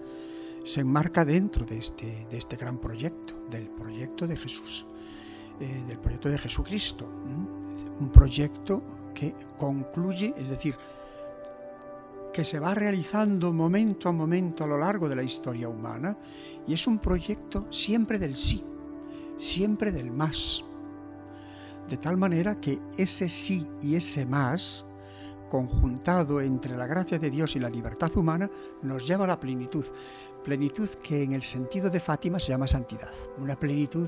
se 0.65 0.81
enmarca 0.81 1.23
dentro 1.23 1.65
de 1.65 1.77
este, 1.77 2.27
de 2.29 2.37
este 2.37 2.57
gran 2.57 2.77
proyecto, 2.77 3.33
del 3.49 3.69
proyecto 3.69 4.27
de 4.27 4.35
Jesús, 4.35 4.85
eh, 5.61 5.85
del 5.87 5.99
proyecto 5.99 6.27
de 6.27 6.37
Jesucristo. 6.37 7.07
Un 7.07 8.09
proyecto 8.11 8.83
que 9.13 9.33
concluye, 9.57 10.33
es 10.35 10.49
decir, 10.49 10.75
que 12.33 12.43
se 12.43 12.59
va 12.59 12.73
realizando 12.73 13.53
momento 13.53 14.09
a 14.09 14.11
momento 14.11 14.65
a 14.65 14.67
lo 14.67 14.77
largo 14.77 15.07
de 15.07 15.15
la 15.15 15.23
historia 15.23 15.69
humana 15.69 16.17
y 16.67 16.73
es 16.73 16.87
un 16.87 16.99
proyecto 16.99 17.67
siempre 17.69 18.19
del 18.19 18.35
sí, 18.35 18.61
siempre 19.37 19.93
del 19.93 20.11
más, 20.11 20.65
de 21.89 21.97
tal 21.97 22.17
manera 22.17 22.61
que 22.61 22.79
ese 22.97 23.27
sí 23.27 23.67
y 23.81 23.95
ese 23.95 24.25
más, 24.25 24.85
conjuntado 25.49 26.39
entre 26.39 26.77
la 26.77 26.85
gracia 26.85 27.17
de 27.17 27.31
Dios 27.31 27.55
y 27.55 27.59
la 27.59 27.69
libertad 27.69 28.15
humana, 28.15 28.49
nos 28.83 29.07
lleva 29.07 29.25
a 29.25 29.27
la 29.27 29.39
plenitud. 29.39 29.85
Plenitud 30.43 30.87
que 31.03 31.23
en 31.23 31.33
el 31.33 31.41
sentido 31.41 31.89
de 31.89 31.99
Fátima 31.99 32.39
se 32.39 32.49
llama 32.49 32.67
santidad. 32.67 33.11
Una 33.39 33.57
plenitud 33.57 34.07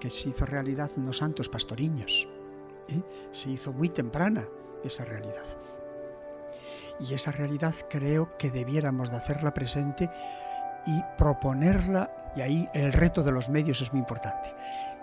que 0.00 0.10
se 0.10 0.30
hizo 0.30 0.46
realidad 0.46 0.90
en 0.96 1.06
los 1.06 1.18
santos 1.18 1.48
pastoriños. 1.48 2.26
¿eh? 2.88 3.02
Se 3.30 3.50
hizo 3.50 3.72
muy 3.72 3.90
temprana 3.90 4.48
esa 4.82 5.04
realidad. 5.04 5.44
Y 7.00 7.14
esa 7.14 7.30
realidad 7.30 7.74
creo 7.90 8.36
que 8.38 8.50
debiéramos 8.50 9.10
de 9.10 9.18
hacerla 9.18 9.54
presente 9.54 10.10
y 10.86 11.02
proponerla, 11.18 12.32
y 12.34 12.40
ahí 12.40 12.68
el 12.72 12.92
reto 12.92 13.22
de 13.22 13.30
los 13.30 13.50
medios 13.50 13.82
es 13.82 13.92
muy 13.92 14.00
importante 14.00 14.54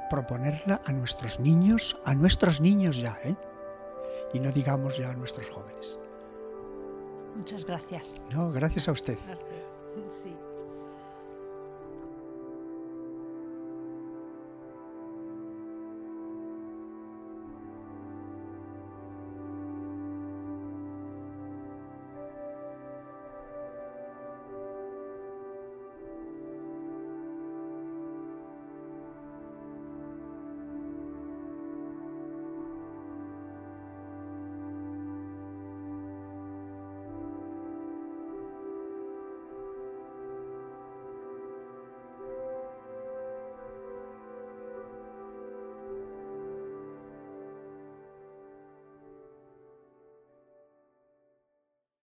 proponerla 0.10 0.82
a 0.86 0.92
nuestros 0.92 1.40
niños, 1.40 1.98
a 2.06 2.14
nuestros 2.14 2.62
niños 2.62 2.98
ya, 2.98 3.20
¿eh? 3.24 3.36
y 4.34 4.40
no 4.40 4.52
digamos 4.52 4.98
ya 4.98 5.12
a 5.12 5.14
nuestros 5.14 5.50
jóvenes. 5.50 6.00
Muchas 7.36 7.66
gracias. 7.66 8.14
No, 8.32 8.52
gracias 8.52 8.88
a 8.88 8.92
usted. 8.92 9.18
Sí. 10.10 10.36